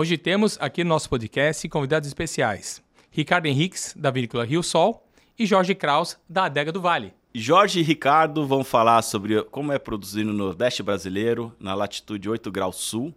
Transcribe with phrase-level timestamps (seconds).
[0.00, 2.80] Hoje temos aqui no nosso podcast convidados especiais:
[3.10, 5.04] Ricardo Henriques, da Vinícola Rio Sol,
[5.36, 7.12] e Jorge Kraus, da Adega do Vale.
[7.34, 12.48] Jorge e Ricardo vão falar sobre como é produzir no Nordeste brasileiro, na latitude 8
[12.48, 13.12] graus sul,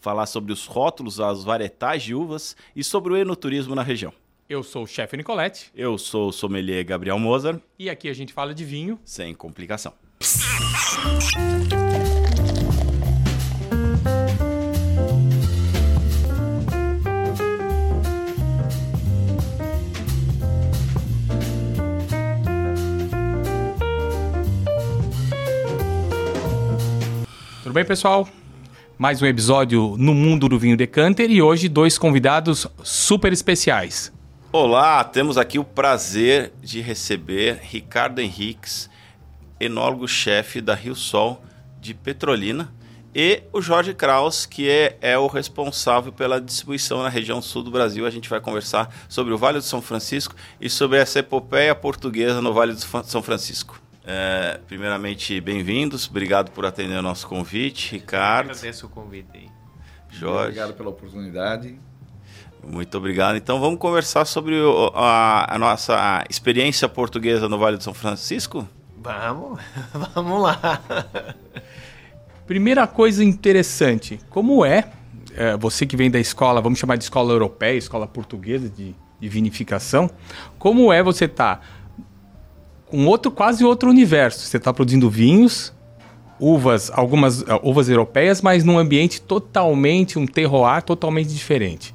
[0.00, 4.12] falar sobre os rótulos, as varietais de uvas e sobre o enoturismo na região.
[4.48, 5.72] Eu sou o chefe Nicolette.
[5.74, 7.60] Eu sou o sommelier Gabriel Mozart.
[7.76, 9.00] E aqui a gente fala de vinho.
[9.04, 9.92] Sem complicação.
[27.70, 28.28] Tudo bem, pessoal?
[28.98, 34.12] Mais um episódio no Mundo do Vinho Decanter e hoje dois convidados super especiais.
[34.50, 38.90] Olá, temos aqui o prazer de receber Ricardo Henriques,
[39.60, 41.44] enólogo-chefe da Rio Sol
[41.80, 42.74] de Petrolina,
[43.14, 47.70] e o Jorge Kraus, que é, é, o responsável pela distribuição na região sul do
[47.70, 48.04] Brasil.
[48.04, 52.42] A gente vai conversar sobre o Vale do São Francisco e sobre essa epopeia portuguesa
[52.42, 53.80] no Vale do São Francisco.
[54.04, 56.08] É, primeiramente, bem-vindos.
[56.08, 58.48] Obrigado por atender o nosso convite, Ricardo.
[58.48, 59.48] Eu agradeço o convite aí.
[60.10, 60.48] Jorge.
[60.48, 61.78] Obrigado pela oportunidade.
[62.66, 63.36] Muito obrigado.
[63.36, 64.56] Então vamos conversar sobre
[64.94, 68.68] a, a, nossa experiência portuguesa no Vale do São Francisco?
[68.98, 69.60] Vamos,
[70.14, 70.82] vamos lá.
[72.46, 74.90] Primeira coisa interessante, como é,
[75.36, 79.28] é, você que vem da escola, vamos chamar de escola europeia, escola portuguesa de, de
[79.28, 80.10] vinificação,
[80.58, 81.79] como é você estar tá
[82.92, 84.40] um outro quase outro universo.
[84.40, 85.72] Você está produzindo vinhos,
[86.38, 91.94] uvas, algumas uh, uvas europeias, mas num ambiente totalmente, um terroir totalmente diferente.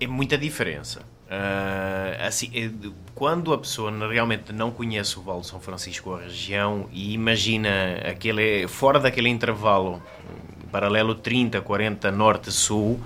[0.00, 1.00] É muita diferença.
[1.30, 2.70] Uh, assim, é,
[3.14, 7.68] quando a pessoa realmente não conhece o Vale de São Francisco, a região, e imagina
[8.04, 10.02] aquele, fora daquele intervalo
[10.70, 13.00] paralelo 30, 40 norte-sul, uh,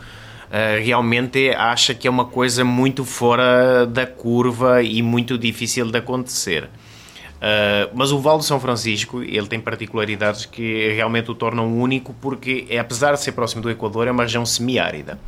[0.83, 6.71] realmente acha que é uma coisa muito fora da curva e muito difícil de acontecer.
[7.45, 12.15] Uh, mas o Vale de São Francisco ele tem particularidades que realmente o tornam único
[12.15, 15.19] porque, é, apesar de ser próximo do Equador, é uma região semiárida.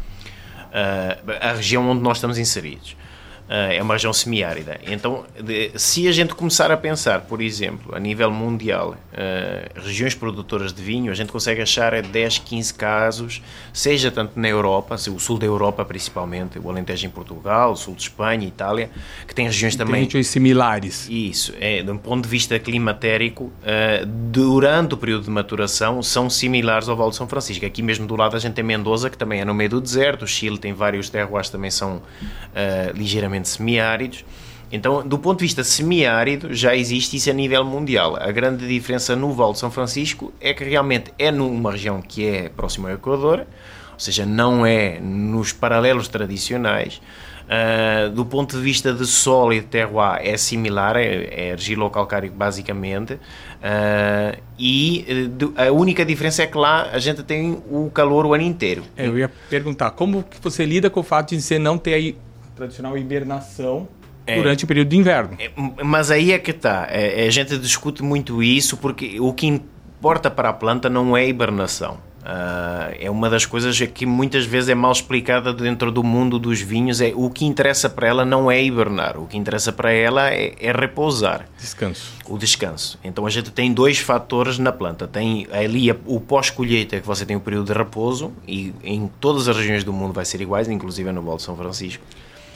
[0.69, 2.97] Uh, a região onde nós estamos inseridos.
[3.47, 4.81] Uh, é uma região semiárida.
[4.85, 10.17] Então, de, se a gente começar a pensar, por exemplo, a nível mundial, uh, regiões
[10.17, 13.41] produtoras de vinho, a gente consegue achar 10, 15 casos,
[13.73, 17.95] seja tanto na Europa, o sul da Europa principalmente, o Alentejo em Portugal, o sul
[17.95, 18.91] de Espanha, Itália,
[19.29, 19.95] que tem regiões também...
[19.95, 21.07] Tem regiões similares.
[21.09, 26.29] Isso, é, de um ponto de vista climatérico, uh, durante o período de maturação, são
[26.29, 27.65] similares ao Vale de São Francisco.
[27.65, 30.23] Aqui mesmo do lado a gente tem Mendoza, que também é no meio do deserto,
[30.25, 32.03] o Chile tem vários terroirs também são
[32.95, 34.25] ligeiramente semiáridos.
[34.71, 38.17] Então, do ponto de vista semiárido, já existe isso a nível mundial.
[38.17, 42.27] A grande diferença no Vale de São Francisco é que realmente é numa região que
[42.27, 47.01] é próxima ao Equador, ou seja, não é nos paralelos tradicionais.
[47.47, 52.29] Uh, do ponto de vista de solo e de terroir é similar, é, é argilo-calcário
[52.33, 58.35] basicamente, uh, e a única diferença é que lá a gente tem o calor o
[58.35, 58.83] ano inteiro.
[58.97, 61.95] É, eu ia perguntar, como que você lida com o fato de você não ter
[61.95, 62.19] aí
[62.57, 63.87] tradicional hibernação
[64.27, 64.35] é.
[64.35, 65.37] durante o período de inverno.
[65.39, 65.51] É,
[65.85, 66.89] mas aí é que está.
[66.91, 71.29] É, a gente discute muito isso porque o que importa para a planta não é
[71.29, 71.99] hibernação.
[72.27, 76.61] Uh, é uma das coisas que muitas vezes é mal explicada dentro do mundo dos
[76.61, 77.01] vinhos.
[77.01, 80.53] É o que interessa para ela não é hibernar, o que interessa para ela é,
[80.59, 81.47] é repousar.
[81.57, 82.15] Descanso.
[82.29, 82.99] O descanso.
[83.05, 85.07] Então a gente tem dois fatores na planta.
[85.07, 89.57] Tem ali o pós-colheita, que você tem o período de repouso, e em todas as
[89.57, 92.03] regiões do mundo vai ser iguais, inclusive no Val de São Francisco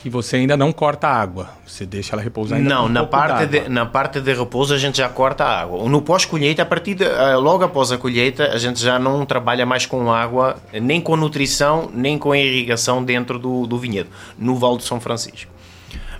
[0.01, 1.49] que você ainda não corta a água.
[1.65, 4.77] Você deixa ela repousar ainda Não, um na, parte de, na parte de repouso a
[4.77, 5.87] gente já corta a água.
[5.87, 9.63] No pós-colheita, a partir de, eh, logo após a colheita, a gente já não trabalha
[9.63, 14.75] mais com água, nem com nutrição, nem com irrigação dentro do, do vinhedo, no Val
[14.75, 15.51] de São Francisco.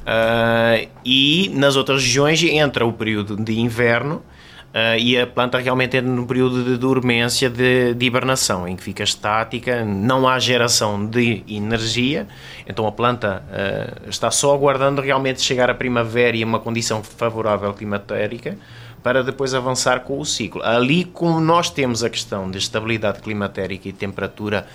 [0.02, 4.22] Uh, e nas outras regiões entra o período de inverno,
[4.72, 8.82] Uh, e a planta realmente entra num período de dormência de, de, hibernação, em que
[8.82, 12.26] fica estática, não há geração de energia,
[12.66, 17.74] então a planta uh, está só aguardando realmente chegar a primavera e uma condição favorável
[17.74, 18.58] climatérica
[19.04, 20.64] para depois avançar com o ciclo.
[20.64, 24.66] Ali, como nós temos a questão de estabilidade climatérica e temperatura,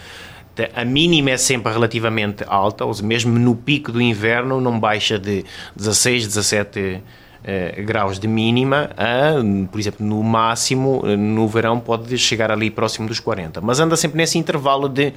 [0.74, 5.18] a mínima é sempre relativamente alta, ou seja, mesmo no pico do inverno não baixa
[5.18, 5.44] de
[5.74, 7.02] 16, 17
[7.48, 9.34] eh, graus de mínima, a,
[9.70, 13.60] por exemplo, no máximo, eh, no verão, pode chegar ali próximo dos 40.
[13.60, 15.12] Mas anda sempre nesse intervalo de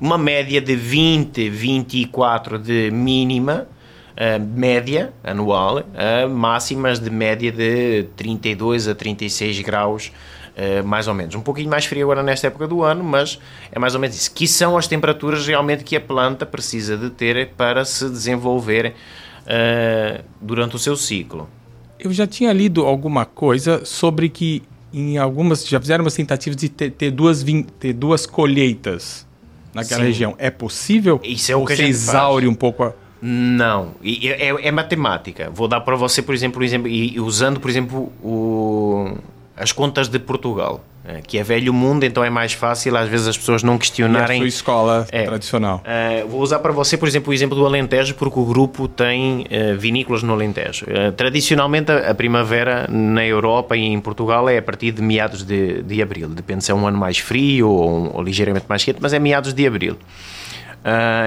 [0.00, 3.66] uma média de 20, 24 de mínima,
[4.54, 10.12] média anual a máximas de média de 32 a 36 graus
[10.84, 11.34] mais ou menos.
[11.34, 13.40] Um pouquinho mais frio agora nesta época do ano, mas
[13.72, 14.32] é mais ou menos isso.
[14.32, 18.94] Que são as temperaturas realmente que a planta precisa de ter para se desenvolver
[20.40, 21.48] durante o seu ciclo.
[22.04, 24.62] Eu já tinha lido alguma coisa sobre que
[24.92, 27.42] em algumas já fizeram umas tentativas de ter, ter duas,
[27.80, 29.26] ter duas colheitas
[29.72, 30.06] naquela Sim.
[30.08, 30.34] região.
[30.36, 31.18] É possível?
[31.24, 32.92] Isso é o que você exaure um pouco a...
[33.22, 35.50] Não, é, é, é, matemática.
[35.50, 39.16] Vou dar para você, por exemplo, exemplo e usando, por exemplo, o,
[39.56, 40.84] as contas de Portugal,
[41.26, 44.36] que é velho mundo, então é mais fácil às vezes as pessoas não questionarem.
[44.36, 45.82] E a sua escola é, tradicional.
[45.84, 49.42] Uh, vou usar para você, por exemplo, o exemplo do Alentejo, porque o grupo tem
[49.42, 50.86] uh, vinícolas no Alentejo.
[50.86, 55.42] Uh, tradicionalmente, a, a, primavera na Europa e em Portugal é a partir de meados
[55.42, 56.28] de, de abril.
[56.28, 59.52] Depende se é um ano mais frio ou, ou ligeiramente mais quente, mas é meados
[59.52, 59.96] de abril.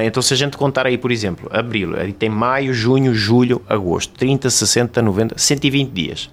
[0.05, 4.13] então, se a gente contar aí, por exemplo, abril, aí tem maio, junho, julho, agosto,
[4.17, 6.29] 30, 60, 90, 120 dias.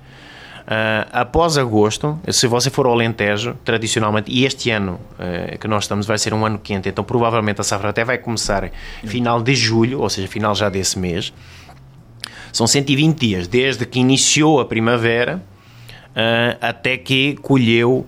[0.65, 5.85] Uh, após agosto, se você for ao Alentejo, tradicionalmente, e este ano uh, que nós
[5.85, 8.71] estamos vai ser um ano quente, então provavelmente a safra até vai começar
[9.05, 11.35] final de julho, ou seja, final já desse mês.
[12.51, 18.07] São 120 dias, desde que iniciou a primavera uh, até que colheu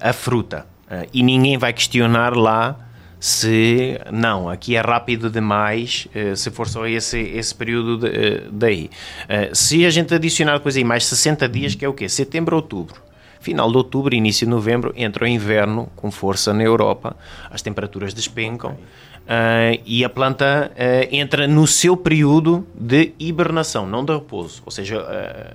[0.00, 0.64] a fruta.
[1.12, 2.74] e ninguém vai questionar lá
[3.20, 8.90] se não, aqui é rápido demais, eh, se for só esse, esse período eh, daí.
[9.28, 12.08] Eh, se a gente adicionar depois aí mais 60 dias, que é o quê?
[12.08, 13.02] Setembro, outubro.
[13.40, 17.14] Final de outubro, início de novembro, entra o inverno com força na Europa,
[17.50, 24.04] as temperaturas despencam uh, e a planta uh, entra no seu período de hibernação, não
[24.04, 24.62] de repouso.
[24.66, 25.00] Ou seja,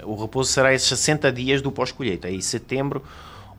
[0.04, 3.04] uh, o repouso será esses 60 dias do pós-colheita, aí setembro,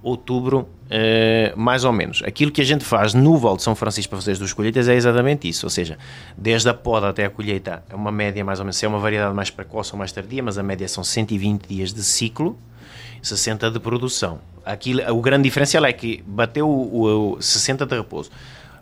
[0.06, 2.22] outubro, eh, mais ou menos.
[2.24, 4.94] Aquilo que a gente faz no Val de São Francisco para as duas colheitas é
[4.94, 5.98] exatamente isso, ou seja,
[6.38, 9.00] desde a poda até a colheita é uma média mais ou menos, se é uma
[9.00, 12.56] variedade mais precoce ou mais tardia, mas a média são 120 dias de ciclo,
[13.20, 14.38] 60 de produção.
[14.64, 18.30] Aquilo, o grande diferencial é que bateu o, o 60 de repouso,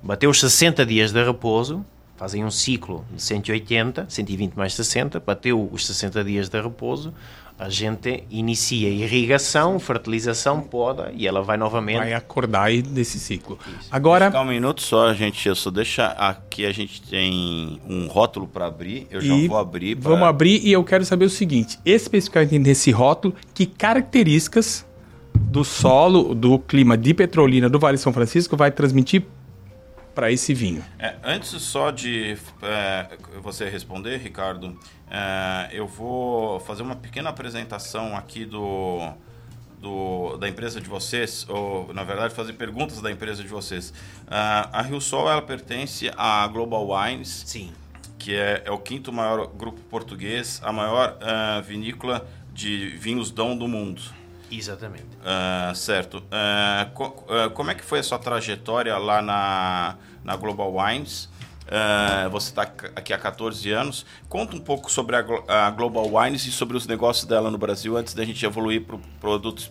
[0.02, 1.82] bateu os 60 dias de repouso,
[2.18, 7.14] fazem um ciclo de 180, 120 mais 60, bateu os 60 dias de repouso,
[7.58, 11.98] a gente inicia irrigação, fertilização, poda e ela vai novamente.
[11.98, 13.58] Vai acordar aí desse ciclo.
[13.78, 13.88] Isso.
[13.90, 14.26] Agora.
[14.26, 15.48] Ficar um minuto só, gente.
[15.48, 19.06] Eu só deixa aqui a gente tem um rótulo para abrir.
[19.10, 19.96] Eu já vou abrir.
[19.96, 20.10] Pra...
[20.10, 24.84] Vamos abrir e eu quero saber o seguinte: especificamente nesse rótulo, que características
[25.34, 29.24] do solo, do clima de Petrolina do Vale São Francisco vai transmitir
[30.14, 30.84] para esse vinho?
[30.99, 34.78] É, antes só de é, você responder, Ricardo,
[35.11, 39.12] é, eu vou fazer uma pequena apresentação aqui do,
[39.84, 43.90] do, da empresa de vocês, ou na verdade fazer perguntas da empresa de vocês.
[43.90, 47.70] Uh, a Rio Sol ela pertence à Global Wines, Sim.
[48.19, 53.56] que é, é o quinto maior grupo português, a maior uh, vinícola de vinhos Dom
[53.56, 54.00] do mundo.
[54.50, 55.06] Exatamente.
[55.20, 56.19] Uh, certo.
[56.19, 61.32] Uh, co uh, como é que foi a sua trajetória lá na, na Global Wines?
[62.31, 64.06] você está aqui há 14 anos.
[64.29, 67.96] Conta um pouco sobre a, a, Global Wines e sobre os negócios dela no Brasil
[67.96, 69.69] antes da gente evoluir para o produto,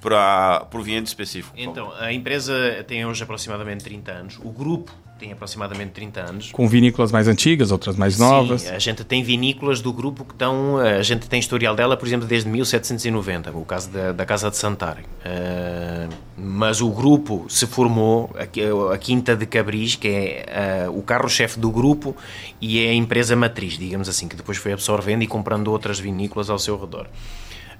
[0.00, 1.52] para o vinhedo específico.
[1.58, 2.54] Então, a empresa
[2.86, 4.38] tem hoje aproximadamente 30 anos.
[4.42, 6.52] O grupo tem aproximadamente 30 anos.
[6.52, 8.62] Com vinícolas mais antigas, outras mais novas?
[8.62, 10.78] Sim, a gente tem vinícolas do grupo que estão.
[10.78, 14.56] A gente tem historial dela, por exemplo, desde 1790, o caso da, da Casa de
[14.56, 14.98] Santar.
[14.98, 21.02] Uh, mas o grupo se formou, a, a Quinta de Cabris, que é uh, o
[21.02, 22.16] carro-chefe do grupo
[22.60, 26.50] e é a empresa matriz, digamos assim, que depois foi absorvendo e comprando outras vinícolas
[26.50, 27.06] ao seu redor.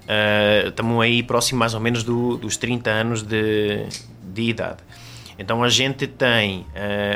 [0.05, 3.87] Uh, estamos aí próximo mais ou menos do, dos 30 anos de,
[4.23, 4.77] de idade.
[5.37, 6.65] Então a gente tem uh,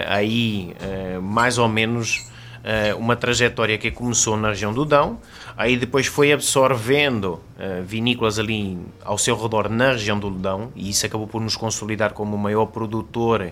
[0.08, 5.20] aí uh, mais ou menos uh, uma trajetória que começou na região do Dão,
[5.58, 7.42] aí depois foi absorvendo
[7.86, 12.14] vinícolas ali ao seu redor na região do Dão, e isso acabou por nos consolidar
[12.14, 13.52] como o maior produtor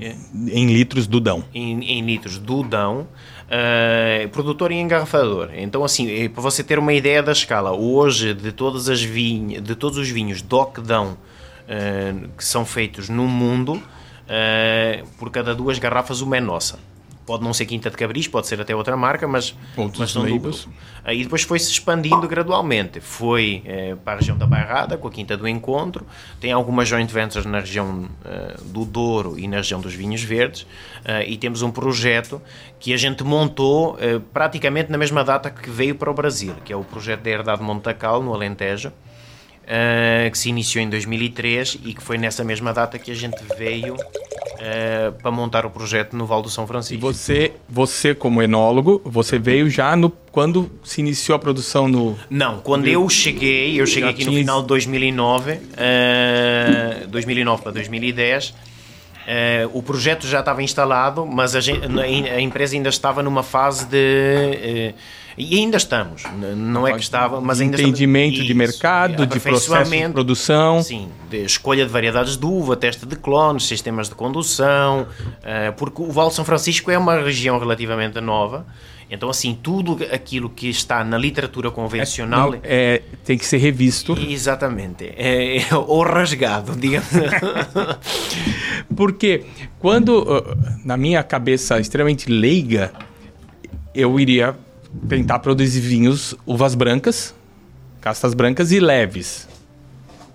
[0.00, 1.44] em litros do Dão.
[1.54, 3.06] Em, em litros do Dão.
[3.50, 5.50] Uh, produtor e engarrafador.
[5.54, 9.74] Então, assim, para você ter uma ideia da escala, hoje de todas as vinhas, de
[9.74, 11.16] todos os vinhos DOC Dão
[11.70, 16.78] uh, que são feitos no mundo, uh, por cada duas garrafas uma é nossa.
[17.24, 19.54] Pode não ser Quinta de Cabris, pode ser até outra marca, mas,
[19.96, 20.66] mas são labels.
[21.04, 22.98] Aí depois foi-se expandindo gradualmente.
[22.98, 23.62] Foi
[24.04, 26.04] para a região da Bairrada, com a Quinta do Encontro.
[26.40, 28.08] Tem algumas joint ventures na região
[28.64, 30.66] do Douro e na região dos Vinhos Verdes.
[31.24, 32.42] e temos um projeto
[32.80, 33.96] que a gente montou
[34.32, 37.62] praticamente na mesma data que veio para o Brasil, que é o projeto da Herdade
[37.62, 38.92] Montacal, no Alentejo
[39.64, 43.38] uh, que se iniciou em 2003 e que foi nessa mesma data que a gente
[43.56, 46.94] veio uh, para montar o projeto no Val do São Francisco.
[46.94, 52.16] E você, você como enólogo, você veio já no quando se iniciou a produção no
[52.28, 58.54] Não, quando eu cheguei, eu cheguei aqui no final de 2009, uh, 2009 para 2010.
[59.20, 63.86] Uh, o projeto já estava instalado, mas a, gente, a, empresa ainda estava numa fase
[63.86, 64.92] de.
[64.92, 66.22] Uh, e ainda estamos,
[66.56, 70.82] não é que estava, mas ainda Entendimento estamos, de mercado, de processo de produção.
[70.82, 76.02] Sim, de escolha de variedades de uva, teste de clones, sistemas de condução, uh, porque
[76.02, 78.66] o Vale de São Francisco é uma região relativamente nova.
[79.10, 82.54] Então, assim, tudo aquilo que está na literatura convencional.
[82.54, 84.16] É, é tem que ser revisto.
[84.16, 85.12] Exatamente.
[85.16, 87.08] É, é, ou rasgado, digamos.
[88.96, 89.46] Porque
[89.80, 90.24] quando,
[90.84, 92.92] na minha cabeça extremamente leiga,
[93.92, 94.56] eu iria
[95.08, 97.34] tentar produzir vinhos, uvas brancas,
[98.00, 99.48] castas brancas e leves.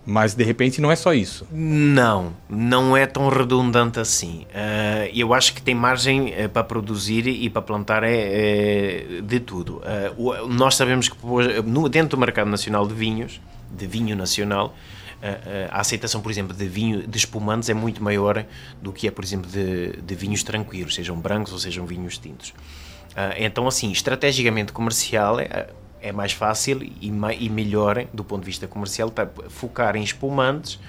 [0.08, 1.48] Mas de repente não é só isso.
[1.52, 4.46] Não, não é tão redundante assim.
[4.52, 9.40] Uh, eu acho que tem margem uh, para produzir e para plantar é, é de
[9.40, 9.82] tudo.
[10.16, 11.18] Uh, nós sabemos que
[11.66, 13.42] no, dentro do mercado nacional de vinhos,
[13.76, 14.76] de vinho nacional,
[15.72, 18.46] a aceitação, por exemplo, de vinho de espumantes é muito maior
[18.80, 22.54] do que é, por exemplo, de, de vinhos tranquilos, sejam brancos ou sejam vinhos tintos.
[23.16, 25.70] Uh, então, assim, estrategicamente comercial é,
[26.02, 30.80] é mais fácil e, e, melhor, do ponto de vista comercial, tá, focar em espumantes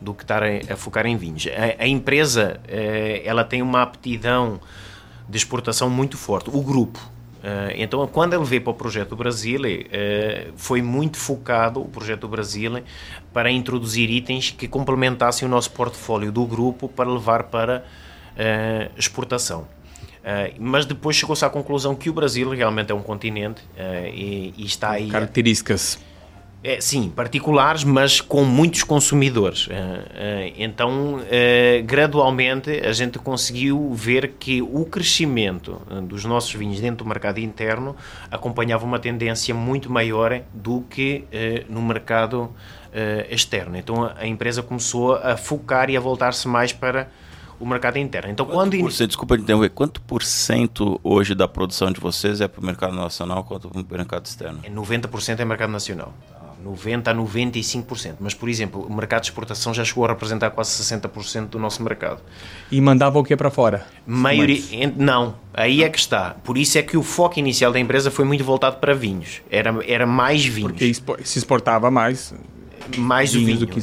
[0.00, 1.46] do que estar a, a focar em vinhos.
[1.46, 4.60] A, a empresa uh, ela tem uma aptidão
[5.28, 6.98] de exportação muito forte, o grupo.
[7.36, 11.84] Uh, então, quando ele veio para o projeto do Brasil, uh, foi muito focado o
[11.86, 12.82] projeto do Brasil
[13.32, 17.84] para introduzir itens que complementassem o nosso portfólio do grupo para levar para
[18.32, 19.68] uh, exportação.
[20.26, 24.52] Uh, mas depois chegou-se à conclusão que o Brasil realmente é um continente uh, e,
[24.58, 25.08] e, está aí.
[25.08, 26.00] Características.
[26.64, 29.68] É, sim, particulares, mas com muitos consumidores.
[29.68, 29.70] Uh,
[30.56, 31.20] então,
[31.84, 37.94] gradualmente, a gente conseguiu ver que o crescimento dos nossos vinhos dentro do mercado interno
[38.28, 41.24] acompanhava uma tendência muito maior do que
[41.68, 42.50] no mercado
[43.30, 43.76] externo.
[43.76, 47.08] Então, a empresa começou a focar e a voltar-se mais para
[47.58, 48.30] o mercado interno.
[48.30, 48.80] Então, quanto quando.
[48.80, 52.64] Por cento, desculpa interromper, quanto por cento hoje da produção de vocês é para o
[52.64, 54.60] mercado nacional quanto para o mercado externo?
[54.62, 56.12] É 90% é mercado nacional.
[56.64, 58.16] 90% a 95%.
[58.18, 61.82] Mas, por exemplo, o mercado de exportação já chegou a representar quase 60% do nosso
[61.82, 62.20] mercado.
[62.70, 63.86] E mandava o que para fora?
[64.06, 66.30] Maioria, não, aí é que está.
[66.42, 69.42] Por isso é que o foco inicial da empresa foi muito voltado para vinhos.
[69.50, 70.72] Era, era mais vinhos.
[71.00, 72.34] Porque se exportava mais
[72.96, 73.58] mais o vinho.
[73.58, 73.82] Do que uh,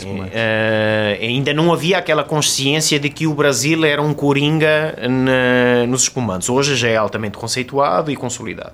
[1.21, 6.49] ainda não havia aquela consciência de que o Brasil era um coringa na, nos espumantes.
[6.49, 8.73] Hoje já é altamente conceituado e consolidado.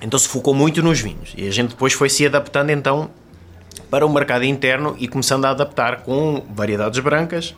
[0.00, 1.34] Então se focou muito nos vinhos.
[1.36, 3.10] E a gente depois foi se adaptando então
[3.90, 7.54] para o mercado interno e começando a adaptar com variedades brancas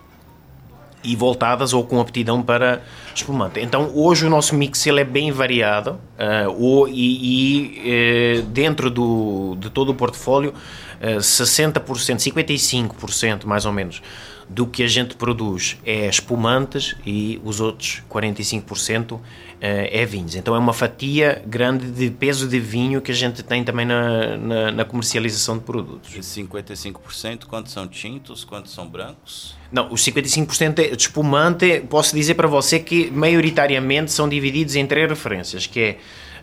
[1.03, 2.83] e voltadas ou com aptidão para
[3.15, 3.61] espumante.
[3.61, 8.91] Então hoje o nosso mix ele é bem variado uh, o, e, e uh, dentro
[8.91, 10.53] do, de todo o portfólio
[11.01, 14.03] 60%, 55% mais ou menos
[14.49, 19.21] do que a gente produz é espumantes e os outros 45%
[19.61, 20.35] eh, é vinhos.
[20.35, 24.37] Então é uma fatia grande de peso de vinho que a gente tem também na,
[24.37, 26.15] na, na comercialização de produtos.
[26.15, 29.57] E 55% quantos são tintos, quantos são brancos?
[29.71, 34.87] Não, os 55% é de espumante, posso dizer para você que maioritariamente são divididos em
[34.87, 35.81] três referências, que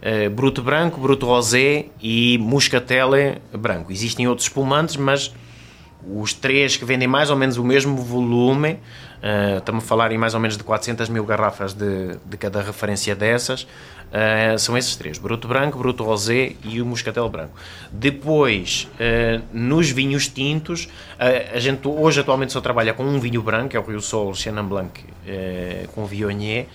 [0.04, 3.92] é uh, Bruto Branco, Bruto Rosé e Muscatelle Branco.
[3.92, 5.34] Existem outros espumantes, mas
[6.08, 10.18] os três que vendem mais ou menos o mesmo volume, uh, estamos a falar em
[10.18, 14.96] mais ou menos de 400 mil garrafas de, de cada referência dessas, uh, são esses
[14.96, 17.54] três: Bruto Branco, Bruto Rosé e o Muscatel Branco.
[17.92, 20.88] Depois, uh, nos vinhos tintos,
[21.18, 24.64] a gente hoje atualmente só trabalha com um vinho branco, é o Rio Sol Chenin
[24.64, 25.04] Blanc
[25.94, 26.68] com Viognier.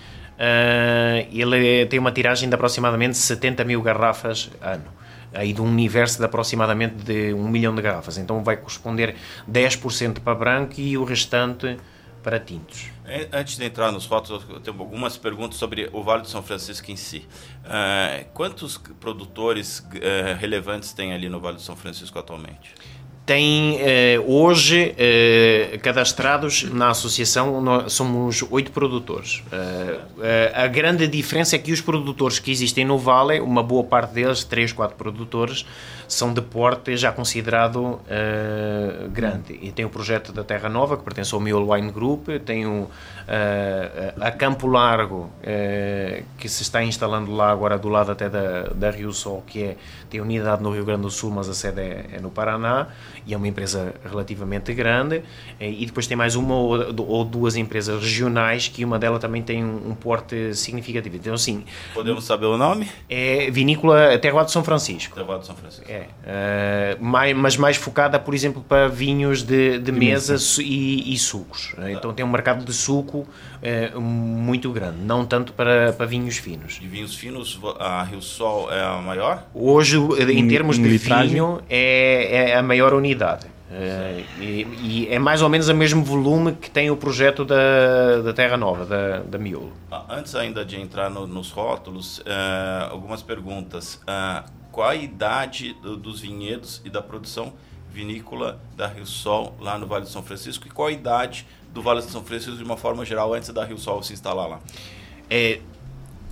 [1.30, 4.99] Ele tem uma tiragem de aproximadamente 70 mil garrafas ano.
[5.32, 8.18] Aí de um universo de aproximadamente de 1 milhão de garrafas.
[8.18, 9.16] Então vai corresponder
[9.50, 11.76] 10% para branco e o restante
[12.22, 12.90] para tintos.
[13.04, 16.42] É, antes de entrar nos fotos, eu tenho algumas perguntas sobre o Vale do São
[16.42, 17.26] Francisco em si.
[17.64, 22.74] Uh, quantos produtores uh, relevantes tem ali no Vale do São Francisco atualmente?
[23.26, 29.42] Tem eh, hoje eh, cadastrados na associação nós somos oito produtores.
[29.52, 34.14] Eh, a grande diferença é que os produtores que existem no Vale, uma boa parte
[34.14, 35.64] deles, três, quatro produtores,
[36.08, 38.00] são de porte já considerado
[39.12, 39.56] grande.
[39.62, 42.90] E tem o projeto da Terra Nova, que pertence ao Miolo Wine Group, tem o,
[44.20, 45.30] a Campo Largo,
[46.38, 49.76] que se está instalando lá agora do lado até da, da Rio Sol, que é,
[50.08, 52.88] tem unidade no Rio Grande do Sul, mas a sede é, é no Paraná,
[53.30, 55.22] e é uma empresa relativamente grande,
[55.58, 59.64] eh, e depois tem mais uma ou duas empresas regionais que uma delas também tem
[59.64, 61.16] um, porte significativo.
[61.16, 61.64] Então, assim...
[61.94, 62.88] Podemos saber o nome?
[63.08, 65.14] É Vinícola Terroir de São Francisco.
[65.14, 65.84] Terroir de São Francisco.
[65.88, 71.14] É, uh, mais, mas mais focada, por exemplo, para vinhos de, de, de mesa, e,
[71.14, 71.72] e, sucos.
[71.76, 71.90] Tá.
[71.90, 76.80] Então tem um mercado de suco uh, muito grande, não tanto para, para vinhos finos.
[76.80, 79.46] De vinhos finos, a Rio Sol é a maior?
[79.54, 83.19] Hoje, em termos em de vinho, é, é a maior unidade.
[83.24, 88.20] Uh, e, e, é mais ou menos o mesmo volume que tem o projeto da,
[88.22, 89.72] da Terra Nova, da, da Miolo.
[89.90, 94.00] Ah, antes ainda de entrar no, nos rótulos, uh, algumas perguntas.
[94.02, 97.52] Uh, qual a idade do, dos vinhedos e da produção
[97.90, 100.66] vinícola da Rio Sol lá no Vale de São Francisco?
[100.66, 103.64] E qual a idade do Vale de São Francisco de uma forma geral antes da
[103.64, 104.60] Rio Sol se instalar lá?
[105.28, 105.60] É,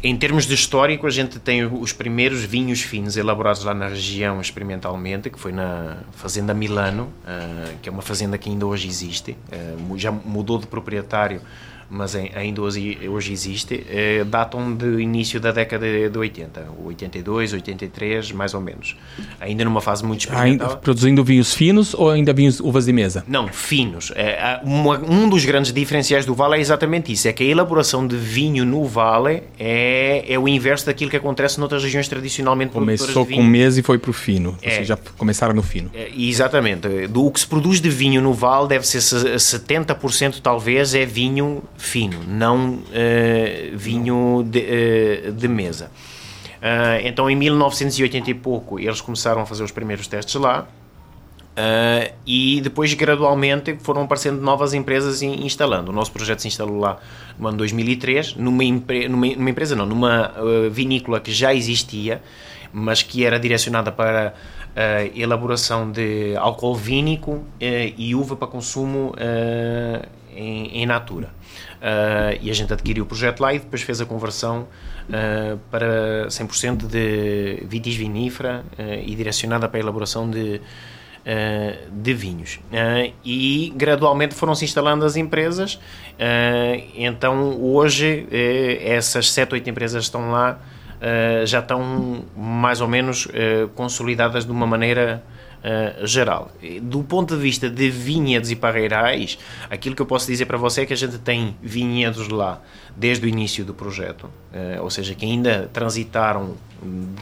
[0.03, 4.41] em termos de histórico, a gente tem os primeiros vinhos finos elaborados lá na região
[4.41, 9.33] experimentalmente, que foi na Fazenda Milano, uh, que é uma fazenda que ainda hoje existe,
[9.33, 11.41] uh, já mudou de proprietário
[11.91, 18.33] mas ainda hoje, hoje existe, eh, datam do início da década de 80, 82, 83,
[18.33, 18.95] mais ou menos.
[19.41, 20.69] Ainda numa fase muito experimental.
[20.69, 23.25] Ainda produzindo vinhos finos ou ainda vinhos uvas de mesa?
[23.27, 24.13] Não, finos.
[24.15, 28.07] É, uma, um dos grandes diferenciais do Vale é exatamente isso, é que a elaboração
[28.07, 33.25] de vinho no Vale é, é o inverso daquilo que acontece noutras regiões tradicionalmente Começou
[33.25, 35.91] com mesa e foi para o fino, é, já começaram no fino.
[35.95, 37.07] É, exatamente.
[37.09, 41.63] Do, o que se produz de vinho no Vale deve ser 70% talvez é vinho
[41.79, 45.91] fino, não uh, vinho de, uh, de mesa.
[46.59, 50.67] Uh, então, em 1980 e pouco, eles começaram a fazer os primeiros testes lá.
[51.57, 55.91] Uh, e depois, gradualmente, foram aparecendo novas empresas instalando.
[55.91, 56.99] O nosso projeto se instalou lá
[57.39, 62.23] no ano 2003, numa, empre numa, numa empresa, não, numa uh, vinícola que já existia,
[62.73, 64.35] mas que era direcionada para
[64.77, 70.07] a elaboração de álcool vínico e uva para consumo em,
[70.83, 71.29] em natura.
[71.79, 74.67] Uh, e a gente adquiriu o projeto lá e depois fez a conversão
[75.09, 80.61] uh, para 100% de vitis vinífera uh, e direcionada para a elaboração de,
[81.93, 82.59] de vinhos.
[83.23, 85.79] e gradualmente foram-se instalando as empresas,
[86.95, 88.27] então hoje
[88.81, 90.59] essas 7, 8 empresas estão lá,
[91.45, 93.29] já estão mais ou menos
[93.75, 95.23] consolidadas de uma maneira
[95.59, 96.51] uh, geral.
[96.83, 99.39] Do ponto de vista de vinhedos e parreirais,
[99.71, 102.61] aquilo que eu posso dizer para você é que a gente tem vinhedos lá
[102.97, 106.57] desde o início do projeto, uh, ou seja, que ainda transitaram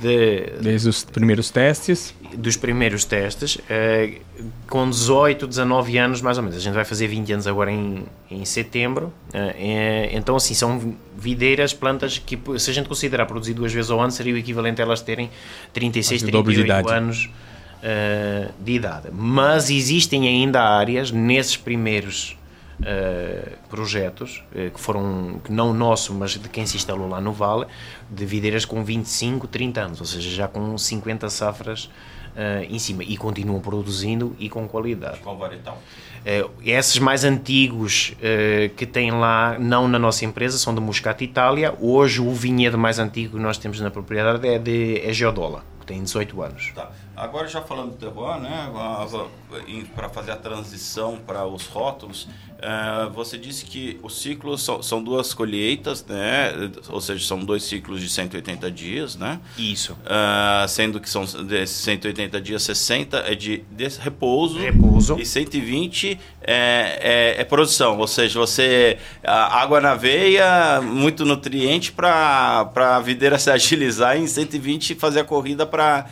[0.00, 2.14] de, desde os primeiros testes?
[2.36, 4.20] dos primeiros testes uh,
[4.68, 6.58] com 18, 19 anos mais ou menos.
[6.58, 11.72] A gente vai fazer 20 anos agora em, em setembro uh, então assim são videiras,
[11.72, 14.84] plantas que se a gente considerar produzir duas vezes ao ano seria o equivalente a
[14.84, 15.30] elas terem
[15.72, 17.30] 36, 38 anos
[17.78, 19.08] uh, de idade.
[19.12, 22.36] Mas existem ainda áreas nesses primeiros
[22.80, 27.32] uh, projetos, uh, que foram que não nosso, mas de quem se instalou lá no
[27.32, 27.66] Vale,
[28.10, 31.90] de videiras com 25, 30 anos, ou seja, já com 50 safras
[32.68, 35.20] em cima e continuam produzindo e com qualidade.
[35.20, 35.80] Qual varietal?
[36.26, 41.22] Uh, esses mais antigos uh, que tem lá, não na nossa empresa, são de Muscat
[41.22, 41.72] Itália.
[41.80, 45.86] Hoje o vinhedo mais antigo que nós temos na propriedade é de é Geodola, que
[45.86, 46.72] tem 18 anos.
[46.74, 46.90] Tá.
[47.16, 48.70] Agora já falando do terroir, né,
[49.94, 52.28] para fazer a transição para os rótulos,
[52.58, 56.52] é, você disse que os ciclos são, são, duas colheitas, né,
[56.88, 59.40] ou seja, são dois ciclos de 180 dias, né?
[59.58, 59.96] Isso.
[60.04, 66.18] É, sendo que são desses 180 dias, 60 é de, de repouso, repouso, e 120
[66.42, 73.38] é, é, é produção, ou seja, você água na veia, muito nutriente para a videira
[73.38, 76.06] se agilizar e em 120 fazer a corrida para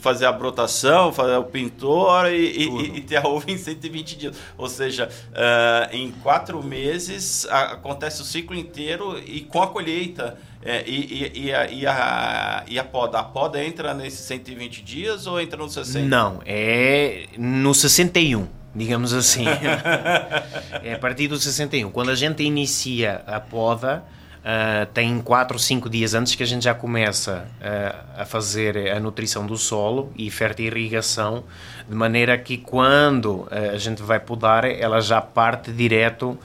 [0.00, 4.16] fazer fazer a brotação, fazer o pintor e, e, e ter a uva em 120
[4.16, 4.36] dias.
[4.56, 10.38] Ou seja, uh, em quatro meses a, acontece o ciclo inteiro e com a colheita.
[10.60, 13.20] É, e, e, a, e, a, e a poda?
[13.20, 16.04] A poda entra nesses 120 dias ou entra no 60?
[16.06, 19.44] Não, é no 61 digamos assim.
[20.84, 21.90] é a partir do 61.
[21.90, 24.04] Quando a gente inicia a poda,
[24.48, 28.90] Uh, tem 4 ou 5 dias antes que a gente já começa uh, a fazer
[28.90, 31.44] a nutrição do solo e fertirrigação,
[31.86, 36.38] de maneira que quando uh, a gente vai podar, ela já parte direto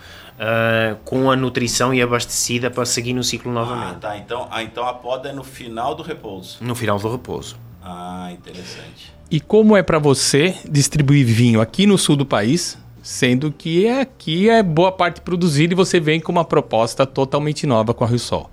[1.05, 3.97] com a nutrição e abastecida para seguir no ciclo novamente.
[3.97, 4.17] Ah, tá.
[4.17, 6.57] Então, ah, então a poda é no final do repouso.
[6.59, 7.55] No final do repouso.
[7.81, 9.13] Ah, interessante.
[9.29, 14.49] E como é para você distribuir vinho aqui no sul do país, Sendo que aqui
[14.49, 18.17] é boa parte produzida e você vem com uma proposta totalmente nova com a Rio
[18.17, 18.49] Sol.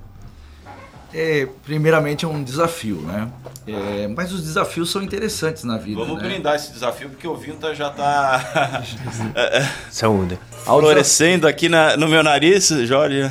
[1.14, 3.30] É, primeiramente é um desafio, né?
[3.66, 6.00] É, mas os desafios são interessantes na vida.
[6.00, 6.28] Vamos né?
[6.28, 8.82] brindar esse desafio porque o vinho tá, já está
[9.90, 10.36] Saúde.
[10.64, 13.22] florescendo aqui na, no meu nariz, Jorge.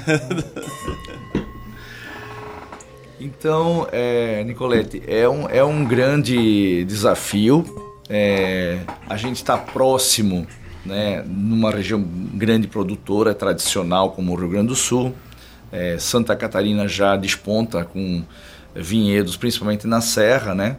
[3.21, 7.65] Então, é, Nicolete, é um, é um grande desafio.
[8.09, 8.79] É,
[9.09, 10.47] a gente está próximo,
[10.85, 15.13] né, numa região grande produtora, tradicional como o Rio Grande do Sul.
[15.71, 18.23] É, Santa Catarina já desponta com
[18.75, 20.77] vinhedos, principalmente na Serra, né?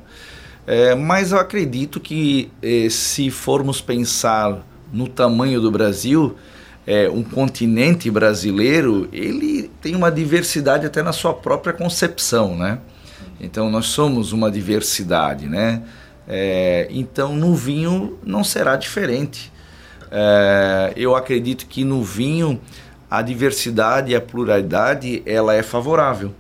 [0.67, 6.37] É, mas eu acredito que eh, se formos pensar no tamanho do Brasil,
[6.87, 12.79] é, um continente brasileiro, ele tem uma diversidade até na sua própria concepção, né?
[13.41, 15.83] Então nós somos uma diversidade, né?
[16.29, 19.53] É, então no vinho não será diferente.
[20.11, 22.61] É, eu acredito que no vinho
[23.11, 26.35] a diversidade e a pluralidade ela é favorável,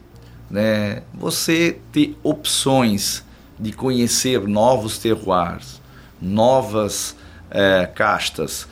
[0.50, 1.02] né?
[1.14, 3.24] Você ter opções
[3.58, 5.80] de conhecer novos terroirs,
[6.20, 7.16] novas
[7.50, 8.66] é, castas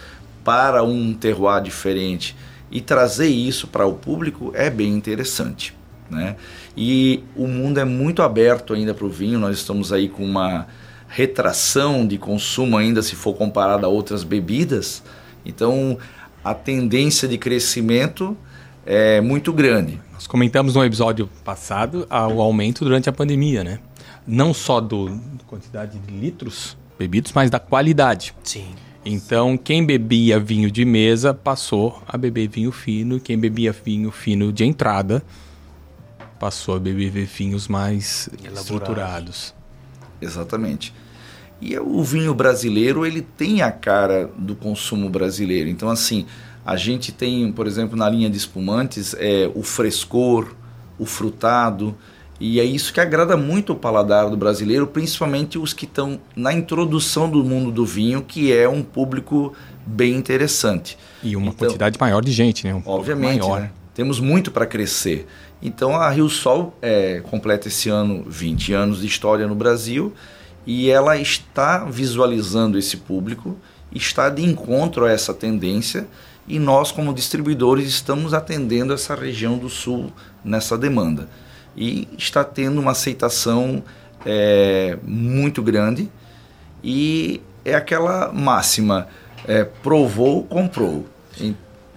[0.45, 2.35] para um terroir diferente
[2.71, 5.77] e trazer isso para o público é bem interessante.
[6.11, 6.37] Né?
[6.77, 10.67] E o mundo é muito aberto ainda para o vinho, nós estamos aí com uma
[11.09, 15.03] retração de consumo ainda se for comparado a outras bebidas,
[15.45, 15.99] então
[16.45, 18.37] a tendência de crescimento
[18.85, 20.01] é muito grande.
[20.13, 23.79] Nós comentamos no episódio passado o aumento durante a pandemia, né?
[24.27, 28.35] Não só do quantidade de litros bebidos, mas da qualidade.
[28.43, 28.67] Sim.
[29.05, 34.53] Então, quem bebia vinho de mesa passou a beber vinho fino, quem bebia vinho fino
[34.53, 35.23] de entrada
[36.39, 38.61] passou a beber vinhos mais Elaborados.
[38.61, 39.55] estruturados.
[40.21, 40.93] Exatamente.
[41.61, 45.69] E o vinho brasileiro, ele tem a cara do consumo brasileiro.
[45.69, 46.25] Então, assim,
[46.65, 50.55] a gente tem, por exemplo, na linha de espumantes, é, o frescor,
[50.99, 51.97] o frutado,
[52.41, 56.53] e é isso que agrada muito o paladar do brasileiro, principalmente os que estão na
[56.53, 59.53] introdução do mundo do vinho, que é um público
[59.85, 60.97] bem interessante.
[61.23, 62.73] E uma Então- quantidade maior de gente, né?
[62.75, 63.61] Um Obviamente, maior.
[63.63, 63.71] né?
[63.95, 65.27] temos muito para crescer.
[65.61, 70.13] Então a Rio Sol é, completa esse ano 20 anos de história no Brasil
[70.67, 73.57] e ela está visualizando esse público,
[73.93, 76.07] está de encontro a essa tendência
[76.47, 80.13] e nós como distribuidores estamos atendendo essa região do Sul
[80.45, 81.29] nessa demanda.
[81.77, 83.83] E está tendo uma aceitação
[84.25, 86.09] é, muito grande
[86.83, 89.09] e é aquela máxima
[89.47, 91.07] é, provou comprou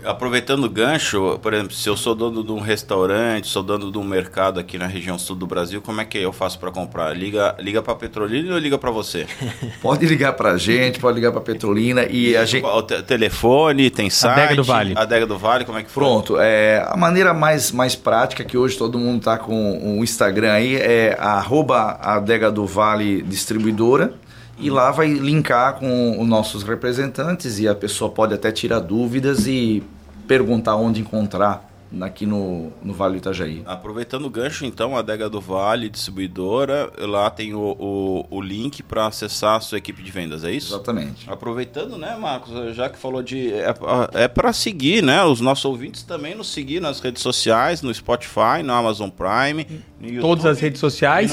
[0.06, 3.98] Aproveitando o gancho, por exemplo, se eu sou dono de um restaurante, sou dono de
[3.98, 7.16] um mercado aqui na região sul do Brasil, como é que eu faço para comprar?
[7.16, 9.28] Liga, liga para Petrolina ou liga para você?
[9.82, 12.66] Pode ligar pra gente, pode ligar pra Petrolina e a gente.
[12.66, 14.40] O te- telefone, tem site?
[14.40, 14.94] Adega do Vale.
[14.96, 16.04] Adega do Vale, como é que foi?
[16.04, 20.52] Pronto, é, a maneira mais, mais prática que hoje todo mundo tá com o Instagram
[20.54, 24.14] aí é arroba adega do Vale distribuidora
[24.62, 29.48] e lá vai linkar com os nossos representantes e a pessoa pode até tirar dúvidas
[29.48, 29.84] e
[30.28, 31.70] perguntar onde encontrar
[32.00, 33.64] aqui no, no Vale do Itajaí.
[33.66, 38.82] Aproveitando o gancho, então, a Adega do Vale, distribuidora, lá tem o, o, o link
[38.82, 40.74] para acessar a sua equipe de vendas, é isso?
[40.74, 41.30] Exatamente.
[41.30, 43.52] Aproveitando, né, Marcos, já que falou de.
[43.54, 43.74] É,
[44.14, 45.24] é para seguir, né?
[45.24, 49.68] Os nossos ouvintes também nos seguir nas redes sociais, no Spotify, no Amazon Prime,
[50.00, 50.22] no YouTube.
[50.22, 51.32] Todas as redes sociais,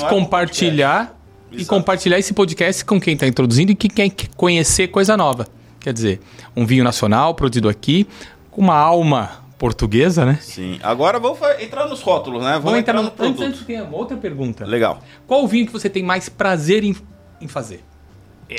[1.13, 1.18] E
[1.49, 1.69] compartilhar e Exato.
[1.69, 5.47] compartilhar esse podcast com quem está introduzindo e que quer conhecer coisa nova.
[5.81, 6.21] Quer dizer,
[6.57, 8.07] um vinho nacional produzido aqui,
[8.51, 10.39] com uma alma portuguesa, né?
[10.41, 10.79] Sim.
[10.83, 12.51] Agora vamos fa- entrar nos rótulos, né?
[12.53, 13.03] Vamos, Vamos entrar no...
[13.05, 13.43] no produto.
[13.43, 14.65] Antes, antes tem uma outra pergunta.
[14.65, 15.03] Legal.
[15.27, 16.95] Qual o vinho que você tem mais prazer em,
[17.41, 17.83] em fazer?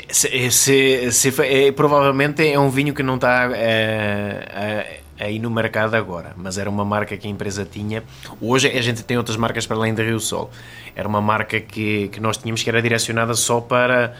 [0.08, 5.38] Se, se, se fa- é, provavelmente é um vinho que não está é, é, aí
[5.38, 8.02] no mercado agora, mas era uma marca que a empresa tinha.
[8.40, 10.50] Hoje a gente tem outras marcas para além da Rio Sol.
[10.96, 14.14] Era uma marca que, que nós tínhamos que era direcionada só para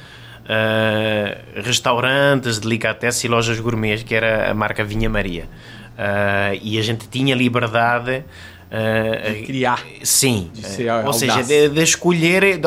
[0.48, 5.48] eh, restaurantes, delicatessen e lojas gourmet, que era a marca Vinha Maria.
[5.96, 8.22] Eh, e a gente tinha liberdade
[8.70, 9.82] eh, Criar.
[10.02, 11.16] Sim, De ser Eh, ou audaz.
[11.16, 12.60] seja, de, de escolher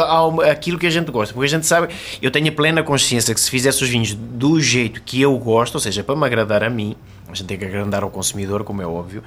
[0.52, 3.50] aquilo que a gente gosta, porque a gente sabe, eu tenho plena consciência que se
[3.50, 6.96] fizesse os vinhos do jeito que eu gosto, ou seja, para me agradar a mim,
[7.34, 9.24] a gente tem que agradar ao consumidor, como é óbvio,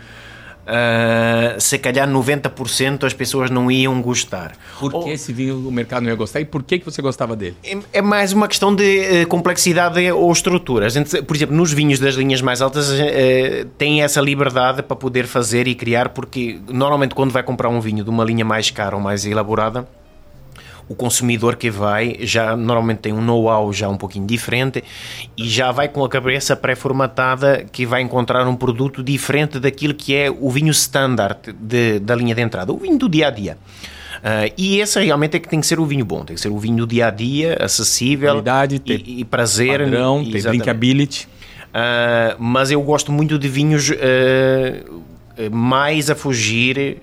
[0.69, 4.53] ah, se calhar 90% as pessoas não iam gostar.
[4.81, 7.01] Por Ou- que esse vinho o mercado não ia gostar e por que, que você
[7.01, 7.57] gostava dele?
[7.65, 10.87] é- É mais uma questão de eh, complexidade ou estrutura.
[10.87, 14.97] A gente, por exemplo, nos vinhos das linhas mais altas, eh, tem essa liberdade para
[14.97, 18.71] poder fazer e criar, porque normalmente quando vai comprar um vinho de uma linha mais
[18.71, 19.87] cara ou mais elaborada,
[20.89, 24.85] o consumidor que vai já normalmente tem um know-how já um pouquinho diferente
[25.37, 30.15] e já vai com a cabeça pré-formatada que vai encontrar um produto diferente daquilo que
[30.15, 33.59] é o vinho standard de, da linha de entrada, o vinho do dia a dia.
[34.17, 36.49] Uh, e esse realmente é que tem que ser o vinho bom, tem que ser
[36.49, 39.81] o vinho do dia a dia, acessível Qualidade, e, e prazer.
[39.81, 41.29] Padrão, tem drinkability.
[41.67, 47.03] Uh, mas eu gosto muito de vinhos uh, mais a fugir